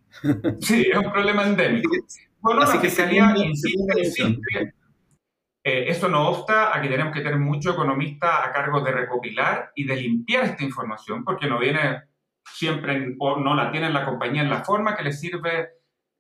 Sí, 0.62 0.88
es 0.92 0.98
un 0.98 1.12
problema 1.12 1.44
endémico. 1.44 1.92
Bueno, 2.42 2.62
la 2.62 2.68
fiscalía 2.68 3.34
insiste, 3.36 4.00
insiste 4.00 4.74
eh, 5.70 5.90
eso 5.90 6.08
no 6.08 6.28
obsta 6.28 6.76
a 6.76 6.82
que 6.82 6.90
tenemos 6.90 7.14
que 7.14 7.22
tener 7.22 7.38
mucho 7.38 7.72
economista 7.72 8.44
a 8.44 8.52
cargo 8.52 8.82
de 8.82 8.92
recopilar 8.92 9.72
y 9.76 9.86
de 9.86 9.98
limpiar 9.98 10.46
esta 10.46 10.64
información, 10.64 11.24
porque 11.24 11.48
no 11.48 11.60
viene 11.60 12.06
siempre 12.44 13.16
o 13.20 13.40
no 13.40 13.54
la 13.54 13.72
tiene 13.72 13.92
la 13.92 14.04
compañía 14.04 14.42
en 14.42 14.50
la 14.50 14.64
forma 14.64 14.96
que 14.96 15.04
le 15.04 15.14
sirve 15.14 15.70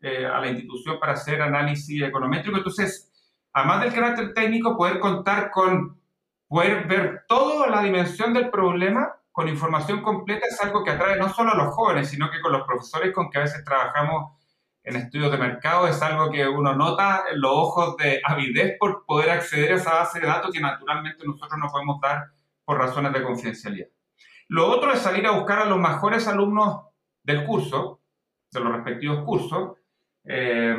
eh, 0.01 0.25
a 0.25 0.39
la 0.39 0.49
institución 0.49 0.99
para 0.99 1.13
hacer 1.13 1.41
análisis 1.41 1.99
econométrico. 2.01 2.57
Entonces, 2.57 3.11
además 3.51 3.81
del 3.81 3.93
carácter 3.93 4.33
técnico, 4.35 4.77
poder 4.77 4.99
contar 4.99 5.49
con, 5.49 5.99
poder 6.47 6.87
ver 6.87 7.23
toda 7.27 7.67
la 7.67 7.81
dimensión 7.81 8.33
del 8.33 8.51
problema 8.51 9.15
con 9.31 9.47
información 9.47 10.01
completa 10.01 10.45
es 10.47 10.61
algo 10.61 10.83
que 10.83 10.91
atrae 10.91 11.17
no 11.17 11.29
solo 11.29 11.51
a 11.51 11.57
los 11.57 11.73
jóvenes, 11.73 12.09
sino 12.09 12.29
que 12.29 12.41
con 12.41 12.51
los 12.51 12.67
profesores 12.67 13.13
con 13.13 13.29
que 13.31 13.39
a 13.39 13.43
veces 13.43 13.63
trabajamos 13.63 14.38
en 14.89 14.95
estudios 14.95 15.31
de 15.31 15.37
mercado 15.37 15.87
es 15.87 16.01
algo 16.01 16.31
que 16.31 16.47
uno 16.47 16.75
nota 16.75 17.25
en 17.31 17.39
los 17.39 17.51
ojos 17.53 17.95
de 17.97 18.19
avidez 18.23 18.75
por 18.79 19.05
poder 19.05 19.29
acceder 19.29 19.73
a 19.73 19.75
esa 19.75 19.93
base 19.93 20.19
de 20.19 20.27
datos 20.27 20.51
que 20.51 20.59
naturalmente 20.59 21.25
nosotros 21.25 21.59
no 21.59 21.69
podemos 21.69 22.01
dar 22.01 22.31
por 22.65 22.79
razones 22.79 23.13
de 23.13 23.23
confidencialidad. 23.23 23.87
Lo 24.47 24.67
otro 24.67 24.91
es 24.91 24.99
salir 24.99 25.27
a 25.27 25.31
buscar 25.31 25.59
a 25.59 25.65
los 25.65 25.77
mejores 25.77 26.27
alumnos 26.27 26.87
del 27.23 27.45
curso, 27.45 28.01
de 28.51 28.59
los 28.59 28.73
respectivos 28.73 29.23
cursos, 29.23 29.77
eh, 30.25 30.75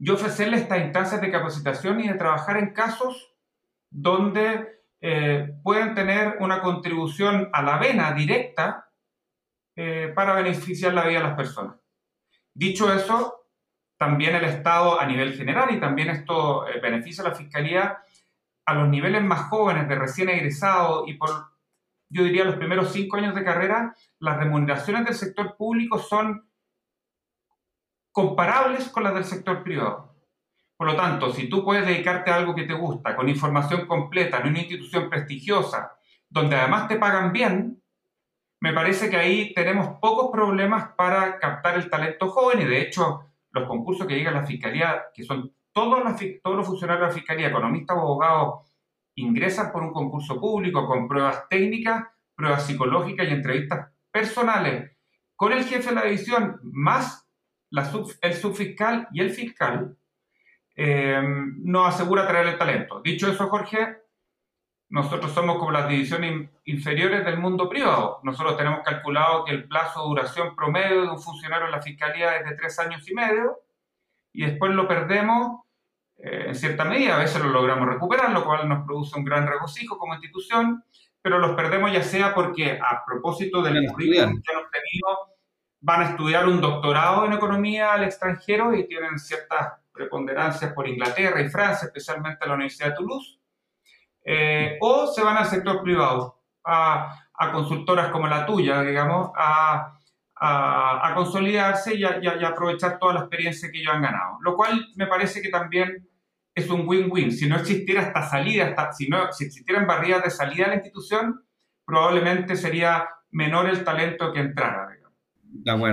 y 0.00 0.10
ofrecerles 0.10 0.62
estas 0.62 0.80
instancias 0.80 1.20
de 1.20 1.30
capacitación 1.30 2.00
y 2.00 2.08
de 2.08 2.14
trabajar 2.14 2.56
en 2.56 2.72
casos 2.72 3.34
donde 3.90 4.82
eh, 5.00 5.54
pueden 5.62 5.94
tener 5.94 6.38
una 6.40 6.60
contribución 6.60 7.50
a 7.52 7.62
la 7.62 7.78
vena 7.78 8.12
directa 8.12 8.90
eh, 9.76 10.12
para 10.14 10.34
beneficiar 10.34 10.92
la 10.92 11.06
vida 11.06 11.20
de 11.20 11.24
las 11.28 11.36
personas. 11.36 11.76
Dicho 12.58 12.92
eso, 12.92 13.46
también 13.96 14.34
el 14.34 14.42
Estado 14.42 15.00
a 15.00 15.06
nivel 15.06 15.32
general, 15.34 15.72
y 15.72 15.78
también 15.78 16.10
esto 16.10 16.66
eh, 16.66 16.80
beneficia 16.80 17.22
a 17.22 17.28
la 17.28 17.36
Fiscalía, 17.36 17.98
a 18.66 18.74
los 18.74 18.88
niveles 18.88 19.22
más 19.22 19.42
jóvenes 19.48 19.88
de 19.88 19.94
recién 19.94 20.28
egresado 20.28 21.06
y 21.06 21.14
por, 21.14 21.30
yo 22.08 22.24
diría, 22.24 22.42
los 22.42 22.56
primeros 22.56 22.90
cinco 22.90 23.16
años 23.16 23.36
de 23.36 23.44
carrera, 23.44 23.94
las 24.18 24.38
remuneraciones 24.38 25.04
del 25.04 25.14
sector 25.14 25.56
público 25.56 26.00
son 26.00 26.50
comparables 28.10 28.88
con 28.88 29.04
las 29.04 29.14
del 29.14 29.24
sector 29.24 29.62
privado. 29.62 30.16
Por 30.76 30.88
lo 30.88 30.96
tanto, 30.96 31.32
si 31.32 31.48
tú 31.48 31.64
puedes 31.64 31.86
dedicarte 31.86 32.32
a 32.32 32.34
algo 32.34 32.56
que 32.56 32.64
te 32.64 32.74
gusta, 32.74 33.14
con 33.14 33.28
información 33.28 33.86
completa, 33.86 34.38
en 34.38 34.48
una 34.48 34.58
institución 34.58 35.08
prestigiosa, 35.08 35.92
donde 36.28 36.56
además 36.56 36.88
te 36.88 36.96
pagan 36.96 37.32
bien, 37.32 37.80
me 38.60 38.72
parece 38.72 39.08
que 39.08 39.16
ahí 39.16 39.54
tenemos 39.54 39.98
pocos 40.00 40.30
problemas 40.32 40.90
para 40.96 41.38
captar 41.38 41.76
el 41.76 41.88
talento 41.88 42.28
joven 42.28 42.62
y 42.62 42.64
de 42.64 42.80
hecho 42.80 43.20
los 43.50 43.68
concursos 43.68 44.06
que 44.06 44.14
llega 44.14 44.30
a 44.30 44.34
la 44.34 44.46
Fiscalía, 44.46 45.04
que 45.14 45.22
son 45.22 45.52
todos, 45.72 46.02
todos 46.42 46.56
los 46.56 46.66
funcionarios 46.66 47.02
de 47.02 47.08
la 47.08 47.14
Fiscalía, 47.14 47.48
economistas 47.48 47.96
o 47.96 48.00
abogados, 48.00 48.68
ingresan 49.14 49.72
por 49.72 49.82
un 49.82 49.92
concurso 49.92 50.40
público 50.40 50.86
con 50.86 51.08
pruebas 51.08 51.48
técnicas, 51.48 52.06
pruebas 52.34 52.66
psicológicas 52.66 53.28
y 53.28 53.32
entrevistas 53.32 53.88
personales 54.10 54.92
con 55.36 55.52
el 55.52 55.64
jefe 55.64 55.90
de 55.90 55.94
la 55.94 56.04
división, 56.04 56.58
más 56.62 57.28
el 57.70 58.34
subfiscal 58.34 59.06
y 59.12 59.20
el 59.20 59.30
fiscal, 59.30 59.96
eh, 60.74 61.22
nos 61.58 61.94
asegura 61.94 62.26
traer 62.26 62.48
el 62.48 62.58
talento. 62.58 63.00
Dicho 63.02 63.30
eso, 63.30 63.48
Jorge, 63.48 63.98
nosotros 64.90 65.32
somos 65.32 65.58
como 65.58 65.70
las 65.70 65.88
divisiones 65.88 66.48
inferiores 66.64 67.24
del 67.24 67.38
mundo 67.38 67.68
privado. 67.68 68.20
Nosotros 68.22 68.56
tenemos 68.56 68.80
calculado 68.82 69.44
que 69.44 69.52
el 69.52 69.68
plazo 69.68 70.00
de 70.00 70.08
duración 70.08 70.56
promedio 70.56 71.02
de 71.02 71.10
un 71.10 71.20
funcionario 71.20 71.66
en 71.66 71.72
la 71.72 71.82
fiscalía 71.82 72.36
es 72.36 72.48
de 72.48 72.56
tres 72.56 72.78
años 72.78 73.08
y 73.08 73.14
medio 73.14 73.60
y 74.32 74.46
después 74.46 74.72
lo 74.72 74.88
perdemos 74.88 75.60
eh, 76.16 76.46
en 76.48 76.54
cierta 76.54 76.84
medida. 76.84 77.16
A 77.16 77.18
veces 77.18 77.42
lo 77.42 77.50
logramos 77.50 77.86
recuperar, 77.86 78.30
lo 78.30 78.44
cual 78.44 78.66
nos 78.66 78.86
produce 78.86 79.18
un 79.18 79.24
gran 79.24 79.46
regocijo 79.46 79.98
como 79.98 80.14
institución, 80.14 80.82
pero 81.20 81.38
los 81.38 81.54
perdemos 81.54 81.92
ya 81.92 82.02
sea 82.02 82.34
porque 82.34 82.78
a 82.80 83.04
propósito 83.04 83.60
del 83.60 83.86
currículum 83.90 84.42
que 84.42 84.52
hemos 84.52 84.70
tenido, 84.70 85.36
van 85.80 86.00
a 86.00 86.08
estudiar 86.10 86.48
un 86.48 86.60
doctorado 86.60 87.26
en 87.26 87.34
economía 87.34 87.92
al 87.92 88.04
extranjero 88.04 88.74
y 88.74 88.88
tienen 88.88 89.18
ciertas 89.18 89.74
preponderancias 89.92 90.72
por 90.72 90.88
Inglaterra 90.88 91.40
y 91.40 91.48
Francia, 91.48 91.86
especialmente 91.86 92.46
la 92.46 92.54
Universidad 92.54 92.88
de 92.88 92.94
Toulouse 92.96 93.37
eh, 94.30 94.76
o 94.82 95.06
se 95.06 95.22
van 95.22 95.38
al 95.38 95.46
sector 95.46 95.82
privado, 95.82 96.42
a, 96.62 97.18
consultoras 97.50 98.10
como 98.10 98.26
la 98.26 98.44
tuya, 98.44 98.82
digamos, 98.82 99.30
a, 99.34 99.94
consolidarse 101.14 101.94
y, 101.94 102.04
a, 102.04 102.20
aprovechar 102.46 102.98
toda 102.98 103.14
la 103.14 103.20
experiencia 103.20 103.70
que 103.72 103.78
ellos 103.78 103.94
han 103.94 104.02
ganado. 104.02 104.36
Lo 104.42 104.54
cual 104.54 104.86
me 104.96 105.06
parece 105.06 105.40
que 105.40 105.48
también 105.48 106.06
es 106.54 106.68
un 106.68 106.86
win-win. 106.86 107.32
Si 107.32 107.48
no 107.48 107.56
existiera 107.56 108.02
esta 108.02 108.28
salida, 108.28 108.92
si, 108.92 109.08
no, 109.08 109.32
si 109.32 109.46
existieran 109.46 109.86
barreras 109.86 110.22
de 110.22 110.30
salida 110.30 110.66
a 110.66 110.68
la 110.68 110.74
institución, 110.74 111.42
probablemente 111.86 112.54
sería 112.54 113.08
menor 113.30 113.70
el 113.70 113.82
talento 113.82 114.30
que 114.30 114.40
entrara. 114.40 114.88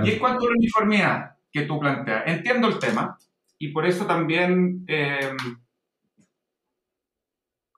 Y 0.04 0.10
en 0.10 0.18
cuanto 0.18 0.44
a 0.44 0.50
la 0.50 0.56
uniformidad 0.58 1.36
que 1.50 1.62
tú 1.62 1.80
planteas, 1.80 2.24
entiendo 2.26 2.68
el 2.68 2.78
tema 2.78 3.16
y 3.58 3.68
por 3.68 3.86
eso 3.86 4.04
también... 4.04 4.84
Eh, 4.88 5.34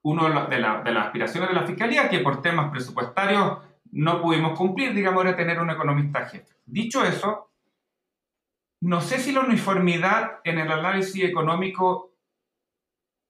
una 0.02 0.46
de, 0.46 0.58
las 0.58 1.06
aspiraciones 1.06 1.48
de 1.48 1.54
la 1.54 1.66
Fiscalía, 1.66 2.08
que 2.08 2.20
por 2.20 2.40
temas 2.42 2.70
presupuestarios 2.70 3.58
no 3.90 4.20
pudimos 4.20 4.56
cumplir, 4.56 4.94
digamos, 4.94 5.24
era 5.24 5.36
tener 5.36 5.60
un 5.60 5.70
economista 5.70 6.26
jefe. 6.26 6.54
Dicho 6.66 7.04
eso, 7.04 7.50
no 8.80 9.00
sé 9.00 9.18
si 9.18 9.32
la 9.32 9.40
uniformidad 9.40 10.40
en 10.44 10.58
el 10.58 10.70
análisis 10.70 11.24
económico 11.24 12.14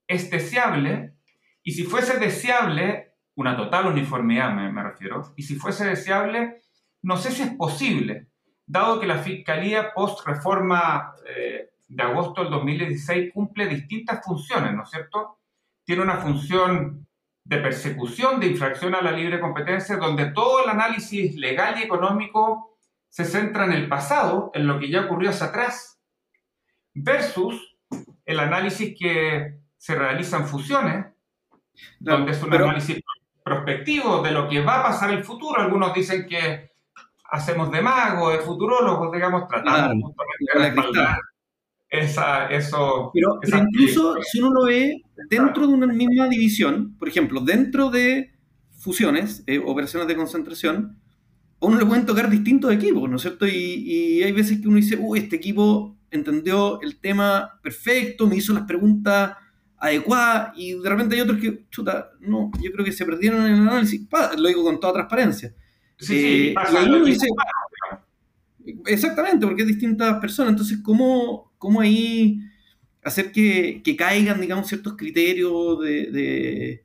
es 0.06 0.30
deseable, 0.30 1.14
y 1.62 1.72
si 1.72 1.84
fuese 1.84 2.18
deseable, 2.18 3.12
una 3.36 3.56
total 3.56 3.86
uniformidad 3.86 4.52
me, 4.52 4.82
refiero, 4.82 5.32
y 5.36 5.42
si 5.42 5.56
fuese 5.56 5.84
deseable, 5.86 6.62
no 7.02 7.16
sé 7.16 7.30
si 7.30 7.42
es 7.42 7.54
posible, 7.54 8.28
dado 8.66 9.00
que 9.00 9.06
la 9.06 9.18
Fiscalía 9.18 9.92
post-reforma 9.94 11.12
eh, 11.26 11.70
de 11.86 12.02
agosto 12.02 12.42
del 12.42 12.50
2016 12.50 13.32
cumple 13.32 13.66
distintas 13.66 14.24
funciones, 14.24 14.74
¿no 14.74 14.82
es 14.82 14.90
cierto? 14.90 15.37
Tiene 15.88 16.02
una 16.02 16.18
función 16.18 17.06
de 17.44 17.56
persecución, 17.56 18.38
de 18.40 18.48
infracción 18.48 18.94
a 18.94 19.00
la 19.00 19.10
libre 19.10 19.40
competencia, 19.40 19.96
donde 19.96 20.32
todo 20.32 20.62
el 20.62 20.68
análisis 20.68 21.34
legal 21.36 21.76
y 21.78 21.84
económico 21.84 22.76
se 23.08 23.24
centra 23.24 23.64
en 23.64 23.72
el 23.72 23.88
pasado, 23.88 24.50
en 24.52 24.66
lo 24.66 24.78
que 24.78 24.90
ya 24.90 25.06
ocurrió 25.06 25.30
hacia 25.30 25.46
atrás, 25.46 25.98
versus 26.92 27.74
el 28.26 28.38
análisis 28.38 28.94
que 28.98 29.60
se 29.78 29.94
realiza 29.94 30.36
en 30.36 30.46
fusiones, 30.46 31.06
donde 31.98 32.32
es 32.32 32.42
un 32.42 32.52
análisis 32.52 33.00
prospectivo 33.42 34.20
de 34.20 34.32
lo 34.32 34.46
que 34.46 34.60
va 34.60 34.80
a 34.80 34.82
pasar 34.82 35.08
en 35.08 35.16
el 35.16 35.24
futuro. 35.24 35.58
Algunos 35.58 35.94
dicen 35.94 36.26
que 36.26 36.72
hacemos 37.30 37.70
de 37.70 37.80
mago, 37.80 38.28
de 38.28 38.40
futurólogos, 38.40 39.10
digamos, 39.10 39.48
tratando 39.48 40.12
de 40.54 40.70
esa, 41.90 42.46
eso. 42.48 43.10
Pero, 43.14 43.40
incluso 43.58 44.16
si 44.22 44.40
uno 44.40 44.50
lo 44.52 44.64
ve 44.64 45.02
dentro 45.28 45.66
de 45.66 45.74
una 45.74 45.86
misma 45.86 46.28
división, 46.28 46.96
por 46.98 47.08
ejemplo, 47.08 47.40
dentro 47.40 47.90
de 47.90 48.32
fusiones, 48.78 49.42
eh, 49.46 49.58
operaciones 49.64 50.08
de 50.08 50.16
concentración, 50.16 50.98
a 51.60 51.66
uno 51.66 51.78
le 51.78 51.86
pueden 51.86 52.06
tocar 52.06 52.30
distintos 52.30 52.72
equipos, 52.72 53.08
¿no 53.08 53.16
es 53.16 53.22
cierto? 53.22 53.46
Y, 53.46 54.22
hay 54.22 54.32
veces 54.32 54.60
que 54.60 54.68
uno 54.68 54.76
dice, 54.76 54.96
uy, 55.00 55.20
este 55.20 55.36
equipo 55.36 55.96
entendió 56.10 56.80
el 56.82 57.00
tema 57.00 57.58
perfecto, 57.62 58.26
me 58.26 58.36
hizo 58.36 58.54
las 58.54 58.64
preguntas 58.64 59.36
adecuadas, 59.78 60.52
y 60.56 60.78
de 60.78 60.88
repente 60.88 61.14
hay 61.14 61.20
otros 61.20 61.38
que, 61.38 61.66
chuta, 61.70 62.10
no, 62.20 62.50
yo 62.62 62.70
creo 62.72 62.84
que 62.84 62.92
se 62.92 63.04
perdieron 63.04 63.46
en 63.46 63.54
el 63.54 63.60
análisis, 63.60 64.06
lo 64.36 64.48
digo 64.48 64.62
con 64.62 64.78
toda 64.80 64.92
transparencia. 64.92 65.54
Sí, 65.98 66.06
sí, 66.06 66.48
eh, 66.48 66.52
pasa, 66.54 66.82
y 66.82 66.88
uno 66.88 67.04
dice, 67.04 67.26
Exactamente, 68.86 69.46
porque 69.46 69.62
es 69.62 69.68
distintas 69.68 70.18
personas. 70.20 70.52
Entonces, 70.52 70.80
¿cómo, 70.82 71.52
cómo 71.58 71.80
ahí 71.80 72.40
hacer 73.02 73.32
que, 73.32 73.82
caigan, 73.96 74.40
digamos, 74.40 74.68
ciertos 74.68 74.96
criterios 74.96 75.80
de, 75.80 76.84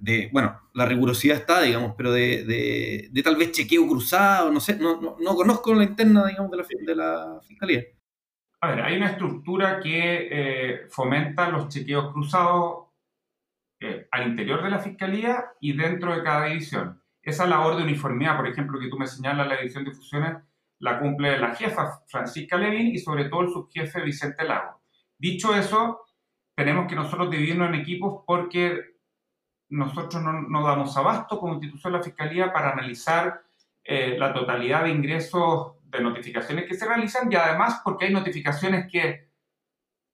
de, 0.00 0.28
bueno, 0.32 0.60
la 0.74 0.86
rigurosidad 0.86 1.38
está, 1.38 1.62
digamos, 1.62 1.94
pero 1.96 2.12
de, 2.12 3.10
tal 3.24 3.36
vez 3.36 3.52
chequeo 3.52 3.86
cruzado, 3.88 4.52
no 4.52 4.60
sé, 4.60 4.76
no, 4.76 5.00
no, 5.00 5.34
conozco 5.34 5.74
la 5.74 5.84
interna, 5.84 6.26
digamos, 6.26 6.50
de 6.50 6.56
la, 6.56 6.64
de 6.86 6.96
la 6.96 7.40
Fiscalía. 7.42 7.84
A 8.62 8.68
ver, 8.68 8.80
hay 8.82 8.96
una 8.96 9.10
estructura 9.10 9.80
que 9.80 10.28
eh, 10.30 10.80
fomenta 10.90 11.48
los 11.48 11.68
chequeos 11.68 12.12
cruzados 12.12 12.88
eh, 13.80 14.06
al 14.10 14.28
interior 14.28 14.62
de 14.62 14.70
la 14.70 14.78
Fiscalía 14.78 15.46
y 15.60 15.72
dentro 15.72 16.14
de 16.14 16.22
cada 16.22 16.46
división. 16.46 17.02
Esa 17.22 17.46
labor 17.46 17.76
de 17.76 17.84
uniformidad, 17.84 18.36
por 18.36 18.46
ejemplo, 18.46 18.78
que 18.78 18.88
tú 18.88 18.98
me 18.98 19.06
señalas, 19.06 19.48
la 19.48 19.56
división 19.56 19.84
de 19.84 19.92
fusiones, 19.92 20.36
la 20.80 20.98
cumple 20.98 21.38
la 21.38 21.54
jefa 21.54 22.02
Francisca 22.08 22.56
Levin 22.56 22.88
y 22.88 22.98
sobre 22.98 23.26
todo 23.26 23.42
el 23.42 23.50
subjefe 23.50 24.02
Vicente 24.02 24.44
Lago. 24.44 24.80
Dicho 25.16 25.54
eso, 25.54 26.06
tenemos 26.54 26.86
que 26.88 26.96
nosotros 26.96 27.30
dividirnos 27.30 27.68
en 27.68 27.76
equipos 27.76 28.24
porque 28.26 28.96
nosotros 29.68 30.22
no, 30.22 30.64
damos 30.64 30.96
abasto 30.96 31.38
como 31.38 31.54
institución 31.54 31.92
de 31.92 31.98
la 31.98 32.04
Fiscalía 32.04 32.52
para 32.52 32.72
analizar 32.72 33.42
eh, 33.84 34.16
la 34.18 34.32
totalidad 34.32 34.84
de 34.84 34.90
ingresos 34.90 35.74
de 35.84 36.00
notificaciones 36.00 36.66
que 36.66 36.74
se 36.74 36.86
realizan 36.86 37.30
y 37.30 37.36
además 37.36 37.80
porque 37.84 38.06
hay 38.06 38.12
notificaciones 38.12 38.90
que 38.90 39.30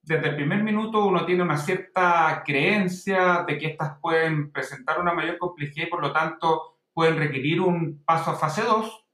desde 0.03 0.29
el 0.29 0.37
primer 0.37 0.63
minuto 0.63 1.05
uno 1.05 1.25
tiene 1.25 1.43
una 1.43 1.57
cierta 1.57 2.43
creencia 2.45 3.45
de 3.47 3.59
que 3.59 3.67
estas 3.69 3.99
pueden 4.01 4.51
presentar 4.53 5.01
una 5.01 5.13
mayor 5.13 5.39
complejidad 5.39 5.87
y 5.87 5.91
por 5.91 6.03
lo 6.03 6.13
tanto 6.13 6.79
pueden 6.93 7.19
requerir 7.19 7.61
un 7.61 8.03
paso 8.05 8.33
a 8.33 8.37
fase 8.37 8.63
2 8.63 9.06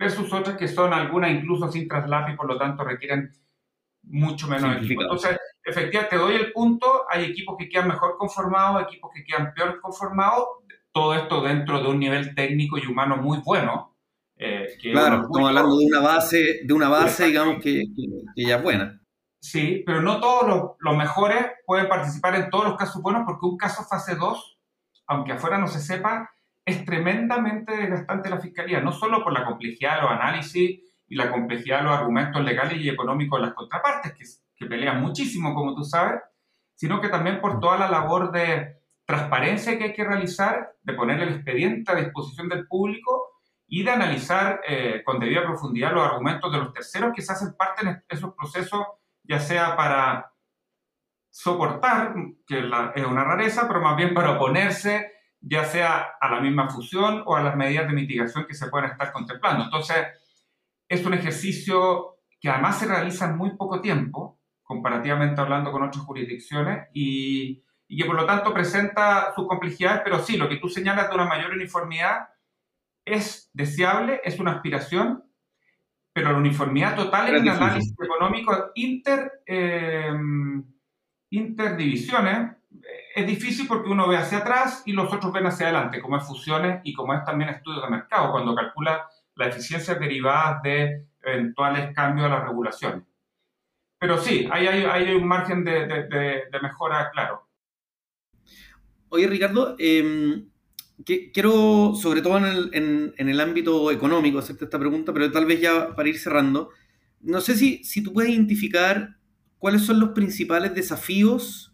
versus 0.00 0.32
otras 0.32 0.56
que 0.56 0.66
son 0.66 0.94
algunas 0.94 1.30
incluso 1.30 1.70
sin 1.70 1.86
traslado 1.86 2.32
y 2.32 2.36
por 2.36 2.46
lo 2.46 2.56
tanto 2.56 2.82
requieren 2.82 3.30
mucho 4.04 4.48
menos 4.48 4.78
equipo. 4.78 5.02
Entonces, 5.02 5.36
efectivamente, 5.62 6.16
te 6.16 6.22
doy 6.22 6.36
el 6.36 6.52
punto, 6.52 7.04
hay 7.10 7.26
equipos 7.26 7.54
que 7.58 7.68
quedan 7.68 7.88
mejor 7.88 8.16
conformados, 8.16 8.82
equipos 8.82 9.10
que 9.14 9.22
quedan 9.22 9.52
peor 9.52 9.78
conformados, 9.78 10.46
todo 10.90 11.14
esto 11.14 11.42
dentro 11.42 11.82
de 11.82 11.88
un 11.90 11.98
nivel 11.98 12.34
técnico 12.34 12.78
y 12.78 12.86
humano 12.86 13.18
muy 13.18 13.42
bueno. 13.44 13.94
Eh, 14.36 14.68
claro, 14.80 15.16
estamos 15.16 15.48
hablando 15.48 15.76
de 15.76 15.84
una 15.84 16.00
base, 16.00 16.60
de 16.64 16.72
una 16.72 16.88
base 16.88 17.26
digamos, 17.26 17.62
que, 17.62 17.84
ya 18.34 18.56
es 18.56 18.62
buena. 18.62 19.02
Sí, 19.38 19.82
pero 19.84 20.00
no 20.00 20.18
todos 20.18 20.48
los, 20.48 20.62
los, 20.78 20.96
mejores 20.96 21.44
pueden 21.66 21.88
participar 21.88 22.36
en 22.36 22.48
todos 22.48 22.64
los 22.64 22.76
casos 22.78 23.02
buenos 23.02 23.24
porque 23.26 23.44
un 23.44 23.58
caso 23.58 23.84
fase 23.84 24.14
2, 24.16 24.58
aunque 25.08 25.32
afuera 25.32 25.58
no 25.58 25.68
se 25.68 25.80
sepa, 25.80 26.30
es 26.70 26.84
tremendamente 26.84 27.76
desgastante 27.76 28.30
la 28.30 28.40
fiscalía, 28.40 28.80
no 28.80 28.92
solo 28.92 29.22
por 29.22 29.32
la 29.32 29.44
complejidad 29.44 29.96
de 29.96 30.02
los 30.02 30.10
análisis 30.10 30.80
y 31.06 31.16
la 31.16 31.30
complejidad 31.30 31.78
de 31.78 31.84
los 31.84 31.98
argumentos 31.98 32.42
legales 32.42 32.78
y 32.78 32.88
económicos 32.88 33.40
de 33.40 33.46
las 33.46 33.54
contrapartes, 33.54 34.12
que, 34.12 34.24
que 34.56 34.68
pelean 34.68 35.00
muchísimo, 35.00 35.54
como 35.54 35.74
tú 35.74 35.84
sabes, 35.84 36.20
sino 36.74 37.00
que 37.00 37.08
también 37.08 37.40
por 37.40 37.60
toda 37.60 37.78
la 37.78 37.90
labor 37.90 38.32
de 38.32 38.80
transparencia 39.04 39.76
que 39.76 39.84
hay 39.84 39.92
que 39.92 40.04
realizar, 40.04 40.72
de 40.82 40.94
poner 40.94 41.20
el 41.20 41.34
expediente 41.34 41.92
a 41.92 41.96
disposición 41.96 42.48
del 42.48 42.66
público 42.66 43.30
y 43.66 43.82
de 43.82 43.90
analizar 43.90 44.60
eh, 44.66 45.02
con 45.04 45.20
debida 45.20 45.44
profundidad 45.44 45.92
los 45.92 46.06
argumentos 46.06 46.50
de 46.52 46.58
los 46.58 46.72
terceros 46.72 47.12
que 47.14 47.22
se 47.22 47.32
hacen 47.32 47.54
parte 47.56 47.86
en 47.86 48.02
esos 48.08 48.34
procesos, 48.34 48.84
ya 49.22 49.38
sea 49.38 49.76
para 49.76 50.32
soportar, 51.30 52.14
que 52.46 52.58
es 52.94 53.06
una 53.06 53.24
rareza, 53.24 53.68
pero 53.68 53.80
más 53.80 53.96
bien 53.96 54.12
para 54.12 54.32
oponerse, 54.32 55.12
ya 55.40 55.64
sea 55.64 56.16
a 56.20 56.30
la 56.30 56.40
misma 56.40 56.68
fusión 56.68 57.22
o 57.26 57.36
a 57.36 57.42
las 57.42 57.56
medidas 57.56 57.88
de 57.88 57.94
mitigación 57.94 58.46
que 58.46 58.54
se 58.54 58.68
pueden 58.68 58.90
estar 58.90 59.12
contemplando. 59.12 59.64
Entonces, 59.64 60.06
es 60.88 61.04
un 61.04 61.14
ejercicio 61.14 62.18
que 62.40 62.48
además 62.48 62.78
se 62.78 62.86
realiza 62.86 63.26
en 63.26 63.36
muy 63.36 63.56
poco 63.56 63.80
tiempo, 63.80 64.38
comparativamente 64.62 65.40
hablando 65.40 65.72
con 65.72 65.82
otras 65.82 66.04
jurisdicciones, 66.04 66.88
y, 66.92 67.62
y 67.88 67.96
que 67.96 68.04
por 68.04 68.16
lo 68.16 68.26
tanto 68.26 68.52
presenta 68.52 69.32
sus 69.34 69.46
complejidades, 69.46 70.02
pero 70.04 70.20
sí, 70.20 70.36
lo 70.36 70.48
que 70.48 70.56
tú 70.56 70.68
señalas 70.68 71.08
de 71.08 71.14
una 71.14 71.26
mayor 71.26 71.52
uniformidad 71.52 72.28
es 73.04 73.50
deseable, 73.52 74.20
es 74.24 74.38
una 74.38 74.52
aspiración, 74.52 75.24
pero 76.12 76.32
la 76.32 76.38
uniformidad 76.38 76.96
total 76.96 77.28
en 77.28 77.46
el 77.46 77.48
análisis 77.48 77.94
económico 78.00 78.70
inter, 78.74 79.42
eh, 79.46 80.12
interdivisiones 81.30 82.56
es 83.14 83.26
difícil 83.26 83.66
porque 83.66 83.88
uno 83.88 84.08
ve 84.08 84.16
hacia 84.16 84.38
atrás 84.38 84.82
y 84.86 84.92
los 84.92 85.12
otros 85.12 85.32
ven 85.32 85.46
hacia 85.46 85.66
adelante, 85.66 86.00
como 86.00 86.16
es 86.16 86.24
fusiones 86.24 86.80
y 86.84 86.92
como 86.92 87.14
es 87.14 87.24
también 87.24 87.50
estudio 87.50 87.82
de 87.82 87.90
mercado, 87.90 88.32
cuando 88.32 88.54
calcula 88.54 89.08
las 89.34 89.48
eficiencias 89.48 89.98
derivadas 89.98 90.62
de 90.62 91.06
eventuales 91.22 91.94
cambios 91.94 92.26
a 92.26 92.30
las 92.36 92.44
regulaciones. 92.44 93.04
Pero 93.98 94.18
sí, 94.18 94.48
hay, 94.50 94.66
hay, 94.66 95.14
un 95.14 95.26
margen 95.26 95.62
de, 95.64 95.86
de, 95.86 96.60
mejora 96.62 97.10
claro. 97.10 97.46
Oye, 99.10 99.26
Ricardo, 99.26 99.76
eh, 99.78 100.44
quiero, 101.04 101.94
sobre 101.94 102.22
todo 102.22 102.38
en 102.38 102.44
el, 102.44 102.70
en, 102.72 103.28
el, 103.28 103.40
ámbito 103.40 103.90
económico, 103.90 104.38
hacerte 104.38 104.64
esta 104.64 104.78
pregunta, 104.78 105.12
pero 105.12 105.30
tal 105.30 105.44
vez 105.44 105.60
ya 105.60 105.94
para 105.94 106.08
ir 106.08 106.18
cerrando, 106.18 106.70
no 107.20 107.42
sé 107.42 107.56
si, 107.56 107.84
si 107.84 108.02
tú 108.02 108.14
puedes 108.14 108.30
identificar 108.30 109.16
cuáles 109.58 109.82
son 109.82 110.00
los 110.00 110.10
principales 110.10 110.74
desafíos 110.74 111.69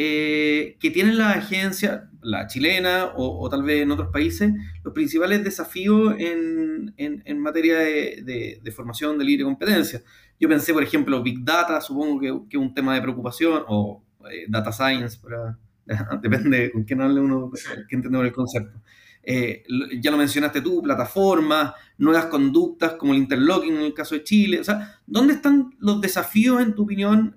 eh, 0.00 0.76
que 0.78 0.92
tienen 0.92 1.18
la 1.18 1.32
agencia, 1.32 2.08
la 2.22 2.46
chilena 2.46 3.10
o, 3.16 3.48
tal 3.50 3.64
vez 3.64 3.82
en 3.82 3.90
otros 3.90 4.10
países, 4.12 4.52
los 4.84 4.94
principales 4.94 5.42
desafíos 5.42 6.14
en, 6.20 6.94
en, 6.96 7.40
materia 7.40 7.78
de, 7.78 8.60
de, 8.62 8.70
formación 8.70 9.18
de 9.18 9.24
libre 9.24 9.42
competencia. 9.42 10.00
Yo 10.38 10.48
pensé, 10.48 10.72
por 10.72 10.84
ejemplo, 10.84 11.20
Big 11.20 11.44
Data, 11.44 11.80
supongo 11.80 12.20
que, 12.20 12.28
que 12.48 12.56
es 12.58 12.62
un 12.62 12.72
tema 12.72 12.94
de 12.94 13.02
preocupación, 13.02 13.64
o 13.66 14.04
eh, 14.30 14.44
Data 14.48 14.70
Science, 14.70 15.18
para, 15.20 15.58
depende 16.22 16.70
con 16.70 16.84
quién 16.84 17.00
hable 17.00 17.20
uno, 17.20 17.50
qué 17.88 17.96
entendemos 17.96 18.24
el 18.24 18.32
concepto. 18.32 18.80
Eh, 19.24 19.64
ya 20.00 20.12
lo 20.12 20.16
mencionaste 20.16 20.60
tú, 20.60 20.80
plataformas, 20.80 21.72
nuevas 21.96 22.26
conductas 22.26 22.92
como 22.92 23.14
el 23.14 23.18
interlocking 23.18 23.74
en 23.74 23.82
el 23.82 23.94
caso 23.94 24.14
de 24.14 24.22
Chile. 24.22 24.60
O 24.60 24.64
sea, 24.64 25.00
¿dónde 25.08 25.34
están 25.34 25.74
los 25.80 26.00
desafíos, 26.00 26.62
en 26.62 26.76
tu 26.76 26.84
opinión, 26.84 27.36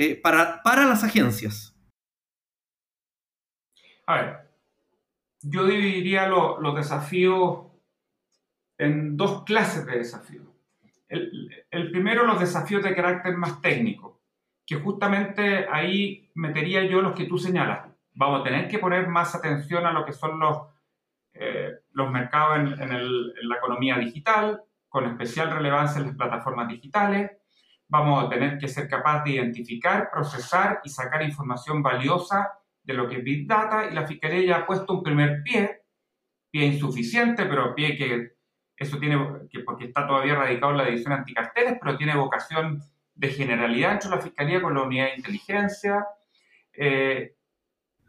eh, 0.00 0.16
para, 0.16 0.62
las 0.64 1.04
agencias? 1.04 1.76
A 4.06 4.14
ver, 4.14 4.50
yo 5.42 5.66
dividiría 5.66 6.26
los 6.26 6.74
desafíos 6.74 7.66
en 8.78 9.18
dos 9.18 9.44
clases 9.44 9.84
de 9.84 9.98
desafíos. 9.98 10.46
El, 11.06 11.90
primero, 11.90 12.24
los 12.24 12.40
desafíos 12.40 12.82
de 12.82 12.94
carácter 12.94 13.36
más 13.36 13.60
técnico 13.60 14.22
que 14.64 14.76
justamente 14.76 15.66
ahí 15.70 16.30
metería 16.34 16.82
yo 16.84 17.02
los 17.02 17.14
que 17.14 17.26
tú 17.26 17.36
señalas. 17.36 17.86
Vamos 18.14 18.40
a 18.40 18.44
tener 18.44 18.68
que 18.68 18.78
poner 18.78 19.06
más 19.06 19.34
atención 19.34 19.84
a 19.84 19.92
lo 19.92 20.06
que 20.06 20.14
son 20.14 20.38
los, 20.38 20.66
eh, 21.34 21.72
los 21.92 22.10
mercados 22.10 22.56
en, 22.80 23.48
la 23.48 23.56
economía 23.56 23.98
digital, 23.98 24.62
con 24.88 25.04
especial 25.04 25.50
relevancia 25.50 26.00
en 26.00 26.06
las 26.06 26.16
plataformas 26.16 26.68
digitales. 26.68 27.32
Vamos 27.90 28.24
a 28.24 28.28
tener 28.28 28.56
que 28.56 28.68
ser 28.68 28.88
capaz 28.88 29.24
de 29.24 29.32
identificar, 29.32 30.10
procesar 30.10 30.80
y 30.84 30.88
sacar 30.88 31.22
información 31.22 31.82
valiosa 31.82 32.52
de 32.82 32.94
lo 32.94 33.08
que 33.08 33.16
es 33.16 33.24
Big 33.24 33.46
Data 33.46 33.88
y 33.90 33.94
la 33.94 34.06
Fiscalía 34.06 34.46
ya 34.46 34.56
ha 34.58 34.66
puesto 34.66 34.94
un 34.94 35.02
primer 35.02 35.42
pie, 35.42 35.82
pie 36.50 36.66
insuficiente, 36.66 37.46
pero 37.46 37.74
pie 37.74 37.96
que 37.96 38.32
eso 38.76 38.98
tiene, 38.98 39.18
que 39.50 39.60
porque 39.60 39.86
está 39.86 40.06
todavía 40.06 40.36
radicado 40.36 40.72
en 40.72 40.78
la 40.78 40.84
división 40.86 41.12
anticarteles, 41.12 41.74
pero 41.82 41.98
tiene 41.98 42.16
vocación 42.16 42.80
de 43.14 43.28
generalidad 43.28 43.90
dentro 43.90 44.10
de 44.10 44.16
la 44.16 44.22
Fiscalía 44.22 44.62
con 44.62 44.74
la 44.74 44.82
unidad 44.82 45.06
de 45.06 45.16
inteligencia. 45.16 46.06
Eh, 46.72 47.34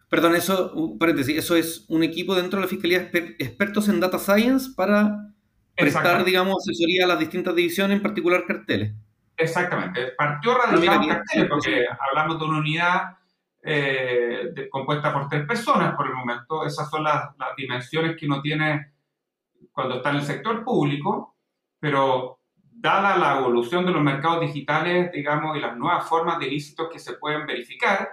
Perdón, 0.09 0.35
eso, 0.35 0.97
paréntesis, 0.99 1.37
eso 1.37 1.55
es 1.55 1.85
un 1.87 2.03
equipo 2.03 2.35
dentro 2.35 2.59
de 2.59 2.65
la 2.65 2.69
Fiscalía 2.69 3.09
expertos 3.39 3.89
en 3.89 3.99
Data 3.99 4.19
Science 4.19 4.71
para 4.75 5.33
prestar, 5.75 6.23
digamos, 6.23 6.57
asesoría 6.57 7.05
a 7.05 7.07
las 7.07 7.19
distintas 7.19 7.55
divisiones, 7.55 7.97
en 7.97 8.03
particular 8.03 8.45
carteles. 8.45 8.93
Exactamente. 9.41 10.13
Partió 10.17 10.57
radicado 10.57 11.07
carteles 11.07 11.49
porque 11.49 11.85
hablamos 12.09 12.39
de 12.39 12.45
una 12.45 12.59
unidad 12.59 13.17
eh, 13.63 14.67
compuesta 14.69 15.11
por 15.13 15.27
tres 15.27 15.45
personas 15.45 15.95
por 15.95 16.07
el 16.07 16.13
momento. 16.13 16.65
Esas 16.65 16.89
son 16.89 17.03
las, 17.03 17.35
las 17.37 17.55
dimensiones 17.55 18.15
que 18.15 18.25
uno 18.25 18.41
tiene 18.41 18.93
cuando 19.71 19.95
está 19.95 20.11
en 20.11 20.17
el 20.17 20.23
sector 20.23 20.63
público, 20.63 21.37
pero 21.79 22.39
dada 22.71 23.17
la 23.17 23.39
evolución 23.39 23.85
de 23.85 23.91
los 23.91 24.01
mercados 24.01 24.41
digitales, 24.41 25.11
digamos, 25.11 25.55
y 25.55 25.59
las 25.59 25.77
nuevas 25.77 26.07
formas 26.07 26.39
de 26.39 26.47
ilícitos 26.47 26.89
que 26.89 26.99
se 26.99 27.13
pueden 27.13 27.45
verificar, 27.45 28.09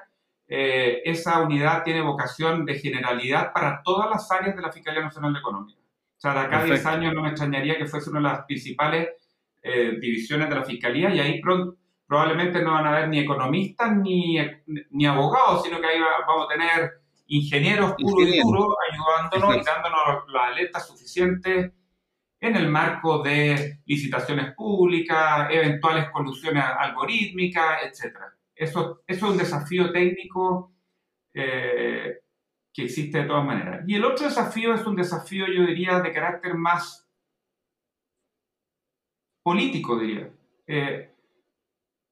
eh, 0.46 1.02
esa 1.04 1.40
unidad 1.40 1.82
tiene 1.82 2.00
vocación 2.00 2.64
de 2.64 2.78
generalidad 2.78 3.52
para 3.52 3.82
todas 3.82 4.08
las 4.10 4.30
áreas 4.30 4.56
de 4.56 4.62
la 4.62 4.72
Fiscalía 4.72 5.02
Nacional 5.02 5.32
de 5.32 5.40
Económica. 5.40 5.80
O 5.80 6.20
sea, 6.20 6.34
de 6.34 6.40
acá 6.40 6.60
a 6.60 6.64
10 6.64 6.86
años 6.86 7.14
no 7.14 7.22
me 7.22 7.28
extrañaría 7.28 7.76
que 7.76 7.86
fuese 7.86 8.10
una 8.10 8.20
de 8.20 8.24
las 8.24 8.44
principales 8.44 9.08
eh, 9.62 9.96
divisiones 10.00 10.48
de 10.48 10.54
la 10.54 10.64
Fiscalía 10.64 11.14
y 11.14 11.20
ahí 11.20 11.40
probablemente 12.06 12.62
no 12.62 12.72
van 12.72 12.86
a 12.86 12.96
haber 12.96 13.08
ni 13.08 13.18
economistas 13.20 13.96
ni, 13.96 14.38
ni 14.90 15.06
abogados, 15.06 15.62
sino 15.64 15.80
que 15.80 15.86
ahí 15.86 16.00
vamos 16.26 16.46
a 16.46 16.48
tener 16.48 16.90
ingenieros 17.26 17.94
puros 17.98 18.28
y 18.28 18.40
duros 18.40 18.74
ayudándonos 18.90 19.56
y 19.56 19.64
dándonos 19.64 20.32
las 20.32 20.42
alertas 20.44 20.86
suficientes 20.86 21.72
en 22.40 22.56
el 22.56 22.68
marco 22.68 23.22
de 23.22 23.80
licitaciones 23.84 24.54
públicas, 24.54 25.48
eventuales 25.50 26.08
colusiones 26.10 26.64
algorítmicas, 26.64 27.82
etc. 27.82 28.16
Eso, 28.54 29.02
eso 29.06 29.26
es 29.26 29.32
un 29.32 29.38
desafío 29.38 29.92
técnico 29.92 30.72
eh, 31.34 32.18
que 32.72 32.84
existe 32.84 33.18
de 33.18 33.24
todas 33.24 33.44
maneras. 33.44 33.84
Y 33.86 33.96
el 33.96 34.04
otro 34.04 34.26
desafío 34.26 34.74
es 34.74 34.86
un 34.86 34.96
desafío, 34.96 35.46
yo 35.46 35.66
diría, 35.66 36.00
de 36.00 36.12
carácter 36.12 36.54
más 36.54 37.07
político, 39.48 39.98
diría. 39.98 40.28
Eh, 40.66 41.10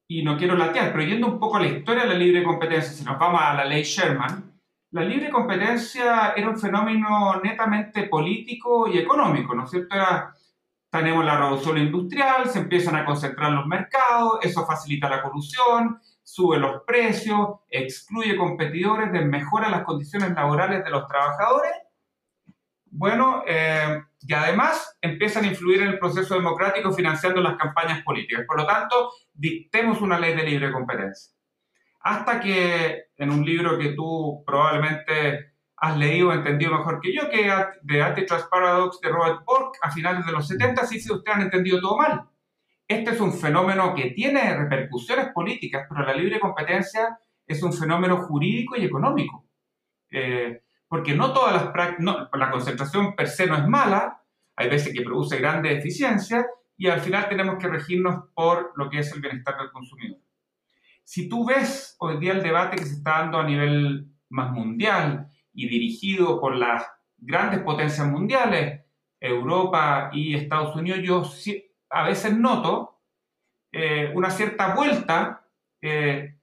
y 0.09 0.23
no 0.23 0.37
quiero 0.37 0.55
latear, 0.55 0.91
pero 0.91 1.03
yendo 1.03 1.27
un 1.27 1.39
poco 1.39 1.57
a 1.57 1.59
la 1.59 1.67
historia 1.67 2.03
de 2.03 2.09
la 2.09 2.15
libre 2.15 2.43
competencia, 2.43 2.91
si 2.91 3.03
nos 3.03 3.19
vamos 3.19 3.39
a 3.43 3.53
la 3.53 3.65
ley 3.65 3.83
Sherman, 3.83 4.59
la 4.91 5.03
libre 5.03 5.29
competencia 5.29 6.33
era 6.35 6.49
un 6.49 6.57
fenómeno 6.57 7.39
netamente 7.43 8.03
político 8.03 8.87
y 8.87 8.97
económico, 8.97 9.53
¿no 9.53 9.65
es 9.65 9.69
cierto? 9.69 9.93
Era, 9.93 10.33
tenemos 10.89 11.23
la 11.23 11.37
revolución 11.37 11.77
industrial, 11.77 12.49
se 12.49 12.59
empiezan 12.59 12.95
a 12.95 13.05
concentrar 13.05 13.51
los 13.51 13.67
mercados, 13.67 14.39
eso 14.41 14.65
facilita 14.65 15.07
la 15.07 15.21
corrupción, 15.21 15.99
sube 16.23 16.57
los 16.57 16.81
precios, 16.87 17.59
excluye 17.69 18.35
competidores, 18.35 19.11
desmejora 19.11 19.69
las 19.69 19.83
condiciones 19.83 20.31
laborales 20.31 20.83
de 20.83 20.89
los 20.89 21.07
trabajadores. 21.07 21.71
Bueno, 22.91 23.43
eh, 23.47 24.01
y 24.21 24.33
además 24.33 24.97
empiezan 25.01 25.45
a 25.45 25.47
influir 25.47 25.81
en 25.81 25.89
el 25.89 25.99
proceso 25.99 26.35
democrático 26.35 26.91
financiando 26.91 27.41
las 27.41 27.57
campañas 27.57 28.03
políticas. 28.03 28.45
Por 28.47 28.57
lo 28.57 28.65
tanto, 28.65 29.11
dictemos 29.33 30.01
una 30.01 30.19
ley 30.19 30.35
de 30.35 30.43
libre 30.43 30.71
competencia 30.71 31.37
hasta 32.07 32.39
que 32.39 33.07
en 33.17 33.31
un 33.31 33.45
libro 33.45 33.77
que 33.77 33.89
tú 33.89 34.43
probablemente 34.45 35.53
has 35.75 35.97
leído 35.97 36.29
o 36.29 36.33
entendido 36.33 36.71
mejor 36.71 37.01
que 37.01 37.13
yo, 37.13 37.29
que 37.29 37.51
de 37.81 38.01
Antitrust 38.01 38.49
Paradox 38.49 38.99
de 39.01 39.09
Robert 39.09 39.43
Bork 39.45 39.75
a 39.81 39.91
finales 39.91 40.25
de 40.25 40.31
los 40.31 40.47
70, 40.47 40.85
sí, 40.85 40.99
sí, 40.99 41.11
ustedes 41.11 41.37
han 41.37 41.43
entendido 41.43 41.81
todo 41.81 41.97
mal. 41.97 42.23
Este 42.87 43.11
es 43.11 43.19
un 43.19 43.33
fenómeno 43.33 43.93
que 43.93 44.11
tiene 44.11 44.55
repercusiones 44.55 45.27
políticas, 45.33 45.85
pero 45.89 46.05
la 46.05 46.13
libre 46.13 46.39
competencia 46.39 47.19
es 47.45 47.61
un 47.61 47.73
fenómeno 47.73 48.17
jurídico 48.17 48.77
y 48.77 48.85
económico. 48.85 49.45
Eh, 50.09 50.61
porque 50.87 51.15
no 51.15 51.33
todas 51.33 51.53
las 51.53 51.97
la 52.33 52.51
concentración 52.51 53.15
per 53.15 53.27
se 53.27 53.47
no 53.47 53.57
es 53.57 53.67
mala, 53.67 54.23
hay 54.55 54.69
veces 54.69 54.93
que 54.93 55.03
produce 55.03 55.37
grandes 55.37 55.77
eficiencias 55.77 56.45
y 56.77 56.87
al 56.87 57.01
final 57.01 57.27
tenemos 57.27 57.57
que 57.57 57.67
regirnos 57.67 58.25
por 58.33 58.71
lo 58.75 58.89
que 58.89 58.99
es 58.99 59.11
el 59.13 59.21
bienestar 59.21 59.57
del 59.57 59.71
consumidor. 59.71 60.19
Si 61.03 61.29
tú 61.29 61.45
ves 61.45 61.95
hoy 61.99 62.19
día 62.19 62.33
el 62.33 62.43
debate 62.43 62.77
que 62.77 62.85
se 62.85 62.95
está 62.95 63.19
dando 63.19 63.39
a 63.39 63.45
nivel 63.45 64.07
más 64.29 64.51
mundial 64.51 65.31
y 65.53 65.67
dirigido 65.67 66.39
por 66.39 66.55
las 66.55 66.85
grandes 67.17 67.61
potencias 67.61 68.07
mundiales, 68.07 68.81
Europa 69.19 70.09
y 70.13 70.35
Estados 70.35 70.75
Unidos, 70.75 70.99
yo 71.03 71.23
a 71.89 72.03
veces 72.03 72.37
noto 72.37 72.99
eh, 73.71 74.11
una 74.13 74.29
cierta 74.29 74.75
vuelta 74.75 75.45
eh, 75.81 76.35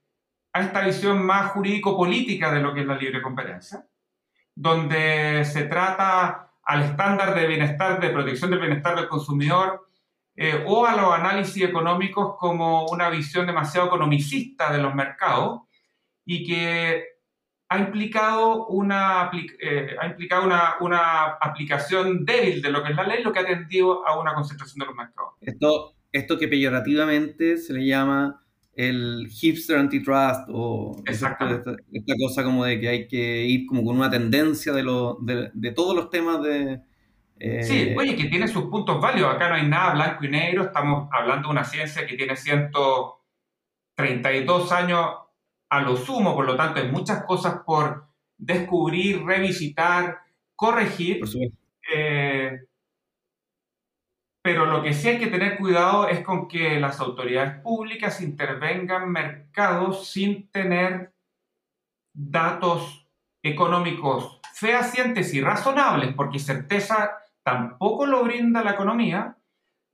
a 0.52 0.60
esta 0.60 0.84
visión 0.84 1.24
más 1.24 1.52
jurídico-política 1.52 2.52
de 2.52 2.60
lo 2.60 2.74
que 2.74 2.80
es 2.80 2.86
la 2.86 2.96
libre 2.96 3.22
competencia, 3.22 3.86
donde 4.54 5.44
se 5.44 5.64
trata 5.64 6.52
al 6.62 6.82
estándar 6.82 7.34
de 7.34 7.46
bienestar, 7.46 8.00
de 8.00 8.10
protección 8.10 8.50
del 8.50 8.60
bienestar 8.60 8.96
del 8.96 9.08
consumidor, 9.08 9.88
eh, 10.36 10.64
o 10.66 10.84
a 10.84 10.96
los 10.96 11.12
análisis 11.12 11.62
económicos 11.62 12.36
como 12.38 12.86
una 12.86 13.08
visión 13.08 13.46
demasiado 13.46 13.86
economicista 13.86 14.72
de 14.72 14.82
los 14.82 14.94
mercados 14.94 15.60
y 16.24 16.44
que 16.44 17.04
ha 17.68 17.78
implicado 17.78 18.66
una, 18.66 19.30
eh, 19.60 19.96
ha 20.00 20.06
implicado 20.06 20.44
una, 20.44 20.74
una, 20.80 21.24
aplicación 21.40 22.24
débil 22.24 22.60
de 22.62 22.70
lo 22.70 22.82
que 22.82 22.90
es 22.90 22.96
la 22.96 23.04
ley, 23.04 23.22
lo 23.22 23.32
que 23.32 23.40
ha 23.40 23.46
tendido 23.46 24.06
a 24.06 24.18
una 24.18 24.34
concentración 24.34 24.80
de 24.80 24.86
los 24.86 24.94
mercados. 24.94 25.34
Esto, 25.40 25.94
esto 26.12 26.38
que 26.38 26.48
peyorativamente 26.48 27.56
se 27.56 27.72
le 27.72 27.86
llama 27.86 28.43
el 28.76 29.28
hipster 29.30 29.78
antitrust 29.78 30.48
o 30.48 31.00
esta, 31.06 31.38
esta, 31.92 32.14
cosa 32.18 32.42
como 32.42 32.64
de 32.64 32.80
que 32.80 32.88
hay 32.88 33.06
que 33.06 33.44
ir 33.44 33.66
como 33.66 33.84
con 33.84 33.94
una 33.96 34.10
tendencia 34.10 34.72
de, 34.72 34.82
lo, 34.82 35.18
de, 35.20 35.50
de 35.52 35.70
todos 35.72 35.94
los 35.94 36.08
temas 36.10 36.42
de... 36.42 36.80
Eh, 37.38 37.62
sí, 37.62 37.94
oye, 37.96 38.16
que 38.16 38.24
tiene 38.24 38.48
sus 38.48 38.64
puntos 38.64 39.00
válidos. 39.00 39.32
Acá 39.34 39.48
no 39.48 39.54
hay 39.56 39.66
nada 39.66 39.94
blanco 39.94 40.24
y 40.24 40.28
negro. 40.28 40.64
Estamos 40.64 41.08
hablando 41.12 41.48
de 41.48 41.52
una 41.52 41.64
ciencia 41.64 42.06
que 42.06 42.16
tiene 42.16 42.36
132 42.36 44.72
años 44.72 45.06
a 45.68 45.80
lo 45.80 45.96
sumo, 45.96 46.34
por 46.34 46.46
lo 46.46 46.56
tanto, 46.56 46.80
hay 46.80 46.88
muchas 46.88 47.24
cosas 47.24 47.60
por 47.66 48.06
descubrir, 48.38 49.22
revisitar, 49.24 50.18
corregir. 50.54 51.20
Por 51.20 51.28
eh, 51.92 52.33
pero 54.44 54.66
lo 54.66 54.82
que 54.82 54.92
sí 54.92 55.08
hay 55.08 55.18
que 55.18 55.28
tener 55.28 55.56
cuidado 55.56 56.06
es 56.06 56.20
con 56.20 56.48
que 56.48 56.78
las 56.78 57.00
autoridades 57.00 57.62
públicas 57.62 58.20
intervengan 58.20 59.10
mercados 59.10 60.08
sin 60.08 60.50
tener 60.50 61.14
datos 62.12 63.08
económicos 63.42 64.42
fehacientes 64.52 65.32
y 65.32 65.40
razonables, 65.40 66.12
porque 66.12 66.38
certeza 66.38 67.12
tampoco 67.42 68.04
lo 68.04 68.22
brinda 68.22 68.62
la 68.62 68.72
economía 68.72 69.38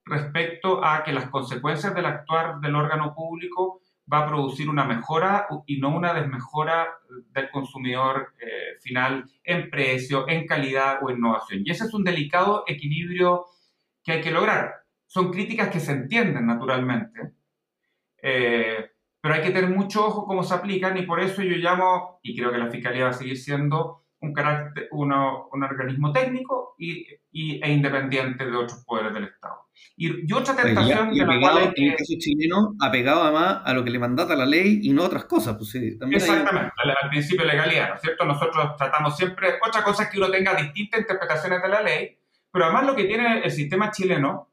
respecto 0.04 0.84
a 0.84 1.04
que 1.04 1.12
las 1.12 1.30
consecuencias 1.30 1.94
del 1.94 2.06
actuar 2.06 2.58
del 2.58 2.74
órgano 2.74 3.14
público 3.14 3.82
va 4.12 4.24
a 4.24 4.26
producir 4.26 4.68
una 4.68 4.82
mejora 4.82 5.46
y 5.64 5.78
no 5.78 5.90
una 5.90 6.12
desmejora 6.12 6.88
del 7.08 7.52
consumidor 7.52 8.34
eh, 8.40 8.80
final 8.80 9.30
en 9.44 9.70
precio, 9.70 10.28
en 10.28 10.44
calidad 10.44 10.98
o 11.02 11.10
innovación. 11.10 11.62
Y 11.64 11.70
ese 11.70 11.84
es 11.84 11.94
un 11.94 12.02
delicado 12.02 12.64
equilibrio 12.66 13.46
que 14.02 14.12
hay 14.12 14.20
que 14.20 14.30
lograr. 14.30 14.84
Son 15.06 15.30
críticas 15.32 15.68
que 15.68 15.80
se 15.80 15.92
entienden 15.92 16.46
naturalmente, 16.46 17.32
eh, 18.22 18.90
pero 19.20 19.34
hay 19.34 19.42
que 19.42 19.50
tener 19.50 19.70
mucho 19.70 20.06
ojo 20.06 20.26
cómo 20.26 20.42
se 20.42 20.54
aplican 20.54 20.96
y 20.96 21.02
por 21.02 21.20
eso 21.20 21.42
yo 21.42 21.56
llamo, 21.56 22.20
y 22.22 22.36
creo 22.36 22.50
que 22.50 22.58
la 22.58 22.70
Fiscalía 22.70 23.04
va 23.04 23.10
a 23.10 23.14
seguir 23.14 23.36
siendo 23.36 24.04
un, 24.20 24.32
carácter, 24.32 24.88
uno, 24.92 25.48
un 25.52 25.62
organismo 25.62 26.12
técnico 26.12 26.74
y, 26.78 27.06
y, 27.32 27.62
e 27.62 27.72
independiente 27.72 28.44
de 28.44 28.56
otros 28.56 28.84
poderes 28.84 29.12
del 29.12 29.24
Estado. 29.24 29.68
Y, 29.96 30.32
otra 30.32 30.56
tentación 30.56 31.14
y, 31.14 31.20
apegado, 31.20 31.60
en 31.74 31.90
el 31.90 31.96
caso 31.96 32.14
chileno, 32.18 32.74
apegado 32.80 33.22
además 33.22 33.62
a 33.64 33.74
lo 33.74 33.84
que 33.84 33.90
le 33.90 33.98
mandata 33.98 34.34
la 34.34 34.46
ley 34.46 34.80
y 34.82 34.92
no 34.92 35.02
a 35.02 35.06
otras 35.06 35.24
cosas. 35.24 35.56
Pues, 35.56 35.74
exactamente, 35.74 36.72
al, 36.76 37.10
principio 37.10 37.44
de 37.44 37.52
legalidad, 37.52 37.88
¿no 37.90 37.94
es 37.96 38.00
cierto? 38.00 38.24
Nosotros 38.24 38.76
tratamos 38.76 39.16
siempre, 39.16 39.54
otra 39.66 39.82
cosa 39.82 40.04
es 40.04 40.10
que 40.10 40.18
uno 40.18 40.30
tenga 40.30 40.54
distintas 40.54 41.00
interpretaciones 41.00 41.62
de 41.62 41.68
la 41.68 41.82
ley, 41.82 42.18
pero 42.52 42.64
además 42.64 42.86
lo 42.86 42.96
que 42.96 43.04
tiene 43.04 43.40
el 43.42 43.50
sistema 43.50 43.90
chileno, 43.90 44.50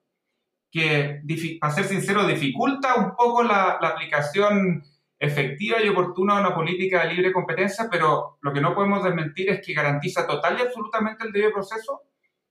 que, 0.72 1.22
para 1.60 1.74
ser 1.74 1.86
sincero, 1.86 2.26
dificulta 2.26 2.96
un 2.96 3.16
poco 3.16 3.44
la, 3.44 3.72
aplicación 3.72 4.84
efectiva 5.20 5.82
y 5.82 5.90
oportuna 5.90 6.36
de 6.36 6.42
una 6.42 6.56
política 6.56 7.04
de 7.04 7.14
libre 7.14 7.34
competencia, 7.34 7.88
pero 7.90 8.38
lo 8.42 8.54
que 8.54 8.62
no 8.62 8.76
podemos 8.76 9.04
desmentir 9.04 9.50
es 9.50 9.66
que 9.66 9.74
garantiza 9.74 10.28
total 10.28 10.58
y 10.58 10.62
absolutamente 10.62 11.26
el 11.26 11.32
debido 11.32 11.54
proceso, 11.54 12.04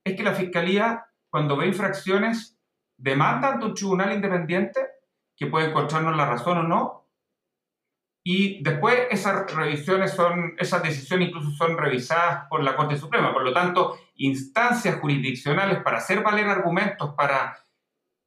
es 0.03 0.17
que 0.17 0.23
la 0.23 0.35
Fiscalía, 0.35 1.07
cuando 1.31 1.57
ve 1.57 1.67
infracciones, 1.67 2.59
demanda 2.97 3.53
ante 3.53 3.67
un 3.67 3.75
tribunal 3.75 4.13
independiente 4.13 4.81
que 5.37 5.47
puede 5.47 5.69
encontrarnos 5.69 6.17
la 6.17 6.27
razón 6.27 6.59
o 6.59 6.63
no, 6.63 7.06
y 8.29 8.61
después 8.61 9.07
esas 9.13 9.55
revisiones 9.55 10.11
son, 10.11 10.57
esas 10.59 10.83
decisiones 10.83 11.29
incluso 11.29 11.53
son 11.53 11.79
revisadas 11.79 12.49
por 12.51 12.61
la 12.61 12.75
Corte 12.75 12.97
Suprema. 12.97 13.33
Por 13.33 13.45
lo 13.45 13.53
tanto, 13.53 14.01
instancias 14.17 14.99
jurisdiccionales 14.99 15.81
para 15.85 15.99
hacer 15.99 16.25
valer 16.25 16.49
argumentos, 16.49 17.15
para 17.15 17.57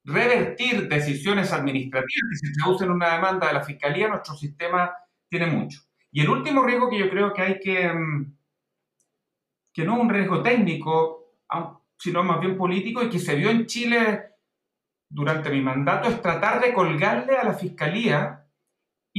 revertir 0.06 0.88
decisiones 0.88 1.52
administrativas 1.52 2.30
que 2.32 2.48
se 2.48 2.54
traducen 2.54 2.88
en 2.88 2.94
una 2.94 3.14
demanda 3.14 3.48
de 3.48 3.54
la 3.56 3.62
Fiscalía, 3.62 4.08
nuestro 4.08 4.36
sistema 4.36 4.90
tiene 5.28 5.48
mucho. 5.48 5.82
Y 6.14 6.22
el 6.22 6.30
último 6.30 6.64
riesgo 6.64 6.90
que 6.90 7.00
yo 7.00 7.10
creo 7.10 7.34
que 7.34 7.42
hay 7.42 7.60
que, 7.60 7.92
mm, 7.92 8.38
que 9.74 9.84
no 9.84 9.96
es 9.96 10.00
un 10.00 10.10
riesgo 10.10 10.42
técnico, 10.42 11.34
sino 11.98 12.24
más 12.24 12.40
bien 12.40 12.56
político, 12.56 13.04
y 13.04 13.10
que 13.10 13.20
se 13.20 13.36
vio 13.36 13.50
en 13.50 13.66
Chile 13.66 14.28
durante 15.10 15.50
mi 15.50 15.60
mandato, 15.60 16.08
es 16.08 16.22
tratar 16.22 16.62
de 16.62 16.72
colgarle 16.72 17.36
a 17.36 17.44
la 17.44 17.54
Fiscalía 17.54 18.46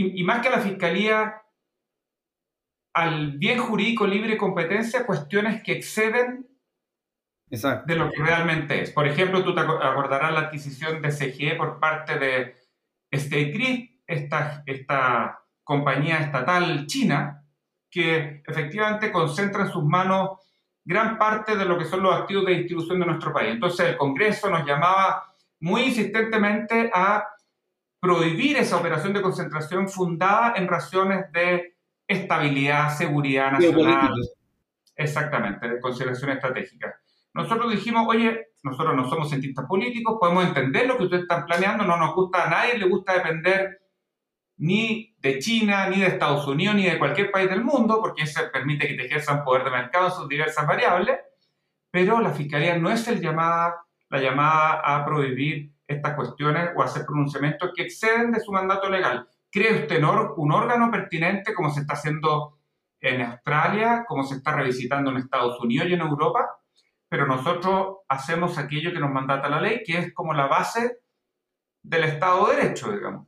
y, 0.08 0.24
más 0.24 0.40
que 0.40 0.50
la 0.50 0.60
Fiscalía, 0.60 1.42
al 2.94 3.32
bien 3.38 3.58
jurídico 3.58 4.06
libre 4.06 4.36
competencia, 4.36 5.06
cuestiones 5.06 5.62
que 5.62 5.72
exceden 5.72 6.48
de 7.48 7.96
lo 7.96 8.10
que 8.10 8.22
realmente 8.22 8.80
es. 8.80 8.92
Por 8.92 9.06
ejemplo, 9.06 9.44
tú 9.44 9.54
te 9.54 9.60
acordarás 9.60 10.32
la 10.32 10.40
adquisición 10.40 11.02
de 11.02 11.10
CGE 11.10 11.56
por 11.56 11.80
parte 11.80 12.18
de 12.18 12.56
State 13.10 13.50
Grid, 13.50 13.90
esta, 14.06 14.62
esta 14.66 15.42
compañía 15.64 16.18
estatal 16.18 16.86
china, 16.86 17.44
que 17.90 18.42
efectivamente 18.46 19.10
concentra 19.10 19.64
en 19.64 19.72
sus 19.72 19.84
manos 19.84 20.38
gran 20.84 21.18
parte 21.18 21.56
de 21.56 21.64
lo 21.64 21.76
que 21.76 21.84
son 21.84 22.02
los 22.02 22.14
activos 22.14 22.46
de 22.46 22.54
distribución 22.54 23.00
de 23.00 23.06
nuestro 23.06 23.32
país. 23.32 23.50
Entonces 23.52 23.88
el 23.88 23.96
Congreso 23.96 24.48
nos 24.48 24.64
llamaba 24.64 25.24
muy 25.60 25.82
insistentemente 25.82 26.90
a 26.94 27.26
prohibir 28.00 28.56
esa 28.56 28.78
operación 28.78 29.12
de 29.12 29.22
concentración 29.22 29.88
fundada 29.88 30.54
en 30.56 30.66
razones 30.66 31.30
de 31.32 31.76
estabilidad, 32.06 32.96
seguridad 32.96 33.52
nacional. 33.52 34.14
Exactamente, 34.96 35.68
de 35.68 35.80
consideración 35.80 36.30
estratégica. 36.30 37.00
Nosotros 37.32 37.70
dijimos, 37.70 38.06
oye, 38.08 38.48
nosotros 38.62 38.96
no 38.96 39.08
somos 39.08 39.28
cientistas 39.28 39.66
políticos, 39.66 40.16
podemos 40.18 40.44
entender 40.46 40.86
lo 40.86 40.96
que 40.96 41.04
ustedes 41.04 41.22
están 41.22 41.46
planeando, 41.46 41.84
no 41.84 41.96
nos 41.96 42.14
gusta 42.14 42.44
a 42.44 42.50
nadie, 42.50 42.78
le 42.78 42.86
gusta 42.86 43.14
depender 43.14 43.80
ni 44.56 45.14
de 45.18 45.38
China, 45.38 45.88
ni 45.88 46.00
de 46.00 46.08
Estados 46.08 46.46
Unidos, 46.46 46.74
ni 46.74 46.84
de 46.84 46.98
cualquier 46.98 47.30
país 47.30 47.48
del 47.48 47.64
mundo, 47.64 47.98
porque 48.00 48.24
eso 48.24 48.40
permite 48.52 48.86
que 48.86 48.94
te 48.94 49.06
ejerzan 49.06 49.44
poder 49.44 49.64
de 49.64 49.70
mercado 49.70 50.06
en 50.06 50.12
sus 50.12 50.28
diversas 50.28 50.66
variables, 50.66 51.18
pero 51.90 52.20
la 52.20 52.30
Fiscalía 52.30 52.76
no 52.76 52.90
es 52.90 53.06
el 53.08 53.20
llamada, 53.20 53.76
la 54.10 54.20
llamada 54.20 54.80
a 54.84 55.04
prohibir 55.04 55.72
estas 55.90 56.14
cuestiones 56.14 56.70
o 56.76 56.82
hacer 56.82 57.04
pronunciamientos 57.04 57.72
que 57.74 57.82
exceden 57.82 58.30
de 58.30 58.40
su 58.40 58.52
mandato 58.52 58.88
legal. 58.88 59.26
¿Cree 59.50 59.82
usted 59.82 60.02
un 60.36 60.52
órgano 60.52 60.90
pertinente 60.90 61.52
como 61.52 61.70
se 61.70 61.80
está 61.80 61.94
haciendo 61.94 62.58
en 63.00 63.22
Australia, 63.22 64.04
como 64.06 64.22
se 64.22 64.36
está 64.36 64.54
revisitando 64.54 65.10
en 65.10 65.16
Estados 65.16 65.60
Unidos 65.60 65.88
y 65.88 65.94
en 65.94 66.00
Europa? 66.00 66.48
Pero 67.08 67.26
nosotros 67.26 67.98
hacemos 68.08 68.56
aquello 68.56 68.92
que 68.92 69.00
nos 69.00 69.10
mandata 69.10 69.48
la 69.48 69.60
ley, 69.60 69.82
que 69.84 69.98
es 69.98 70.14
como 70.14 70.32
la 70.32 70.46
base 70.46 70.98
del 71.82 72.04
Estado 72.04 72.46
de 72.46 72.56
Derecho, 72.56 72.92
digamos. 72.92 73.26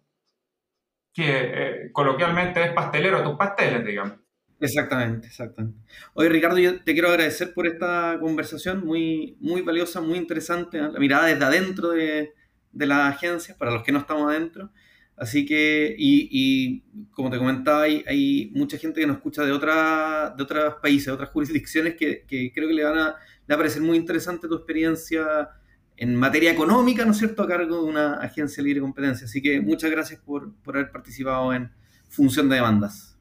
Que 1.12 1.24
eh, 1.26 1.92
coloquialmente 1.92 2.64
es 2.64 2.72
pastelero 2.72 3.18
a 3.18 3.24
tus 3.24 3.36
pasteles, 3.36 3.84
digamos. 3.84 4.18
Exactamente, 4.60 5.26
exactamente. 5.26 5.80
Oye, 6.14 6.28
Ricardo, 6.28 6.58
yo 6.58 6.80
te 6.84 6.92
quiero 6.92 7.08
agradecer 7.08 7.52
por 7.52 7.66
esta 7.66 8.16
conversación 8.20 8.86
muy, 8.86 9.36
muy 9.40 9.62
valiosa, 9.62 10.00
muy 10.00 10.16
interesante, 10.16 10.80
la 10.80 11.00
mirada 11.00 11.26
desde 11.26 11.44
adentro 11.44 11.88
de, 11.88 12.32
de 12.72 12.86
las 12.86 13.14
agencias, 13.14 13.56
para 13.56 13.70
los 13.70 13.82
que 13.82 13.92
no 13.92 13.98
estamos 13.98 14.30
adentro. 14.30 14.70
Así 15.16 15.44
que, 15.46 15.94
y, 15.98 16.80
como 17.12 17.30
te 17.30 17.38
comentaba, 17.38 17.82
hay, 17.82 18.04
hay, 18.08 18.50
mucha 18.54 18.78
gente 18.78 19.00
que 19.00 19.06
nos 19.06 19.16
escucha 19.16 19.44
de, 19.44 19.52
otra, 19.52 20.30
de 20.36 20.42
otros 20.42 20.76
países, 20.82 21.06
de 21.06 21.12
otras 21.12 21.30
jurisdicciones, 21.30 21.94
que, 21.94 22.24
creo 22.26 22.68
que 22.68 22.74
le 22.74 22.84
van 22.84 22.98
a, 22.98 23.06
le 23.46 23.48
va 23.50 23.54
a 23.54 23.58
parecer 23.58 23.82
muy 23.82 23.96
interesante 23.96 24.48
tu 24.48 24.54
experiencia 24.54 25.50
en 25.96 26.16
materia 26.16 26.50
económica, 26.50 27.04
¿no 27.04 27.12
es 27.12 27.18
cierto?, 27.18 27.42
a 27.42 27.48
cargo 27.48 27.84
de 27.84 27.90
una 27.90 28.14
agencia 28.14 28.62
libre 28.62 28.80
competencia. 28.80 29.26
Así 29.26 29.42
que 29.42 29.60
muchas 29.60 29.90
gracias 29.90 30.20
por, 30.20 30.54
por 30.62 30.76
haber 30.76 30.90
participado 30.90 31.52
en 31.52 31.70
Función 32.08 32.48
de 32.48 32.56
Demandas. 32.56 33.12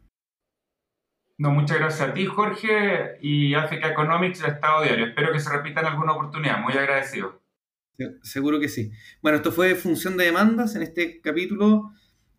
No, 1.38 1.50
muchas 1.52 1.80
gracias 1.80 2.10
a 2.10 2.14
ti, 2.14 2.26
Jorge, 2.26 3.18
y 3.22 3.54
Africa 3.56 3.90
Economics, 3.90 4.42
el 4.42 4.52
Estado 4.52 4.84
Diario. 4.84 5.08
Espero 5.08 5.34
que 5.34 5.40
se 5.40 5.50
repita 5.50 5.82
en 5.82 5.88
alguna 5.88 6.14
oportunidad. 6.14 6.60
Muy 6.60 6.74
agradecido. 6.74 7.41
Seguro 8.22 8.60
que 8.60 8.70
sí. 8.70 8.92
Bueno, 9.22 9.38
esto 9.38 9.52
fue 9.52 9.76
función 9.76 10.18
de 10.18 10.26
demandas. 10.26 10.76
En 10.76 10.82
este 10.82 11.22
capítulo 11.22 11.92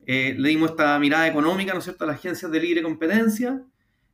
eh, 0.07 0.35
le 0.39 0.49
dimos 0.49 0.71
esta 0.71 0.99
mirada 0.99 1.29
económica, 1.29 1.73
¿no 1.73 1.81
es 1.81 1.89
a 1.89 2.07
las 2.07 2.17
agencias 2.17 2.51
de 2.51 2.61
libre 2.61 2.83
competencia. 2.83 3.63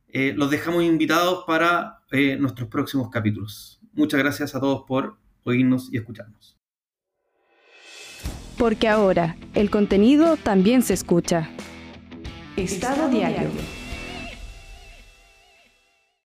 Eh, 0.07 0.33
los 0.35 0.49
dejamos 0.49 0.83
invitados 0.83 1.43
para 1.45 1.99
eh, 2.11 2.37
nuestros 2.37 2.69
próximos 2.69 3.09
capítulos. 3.09 3.79
Muchas 3.93 4.19
gracias 4.19 4.55
a 4.55 4.59
todos 4.59 4.83
por 4.87 5.17
oírnos 5.43 5.89
y 5.91 5.97
escucharnos. 5.97 6.57
Porque 8.57 8.87
ahora 8.87 9.37
el 9.53 9.69
contenido 9.69 10.35
también 10.37 10.81
se 10.81 10.93
escucha. 10.93 11.49
Estado 12.55 13.09
diario. 13.09 13.49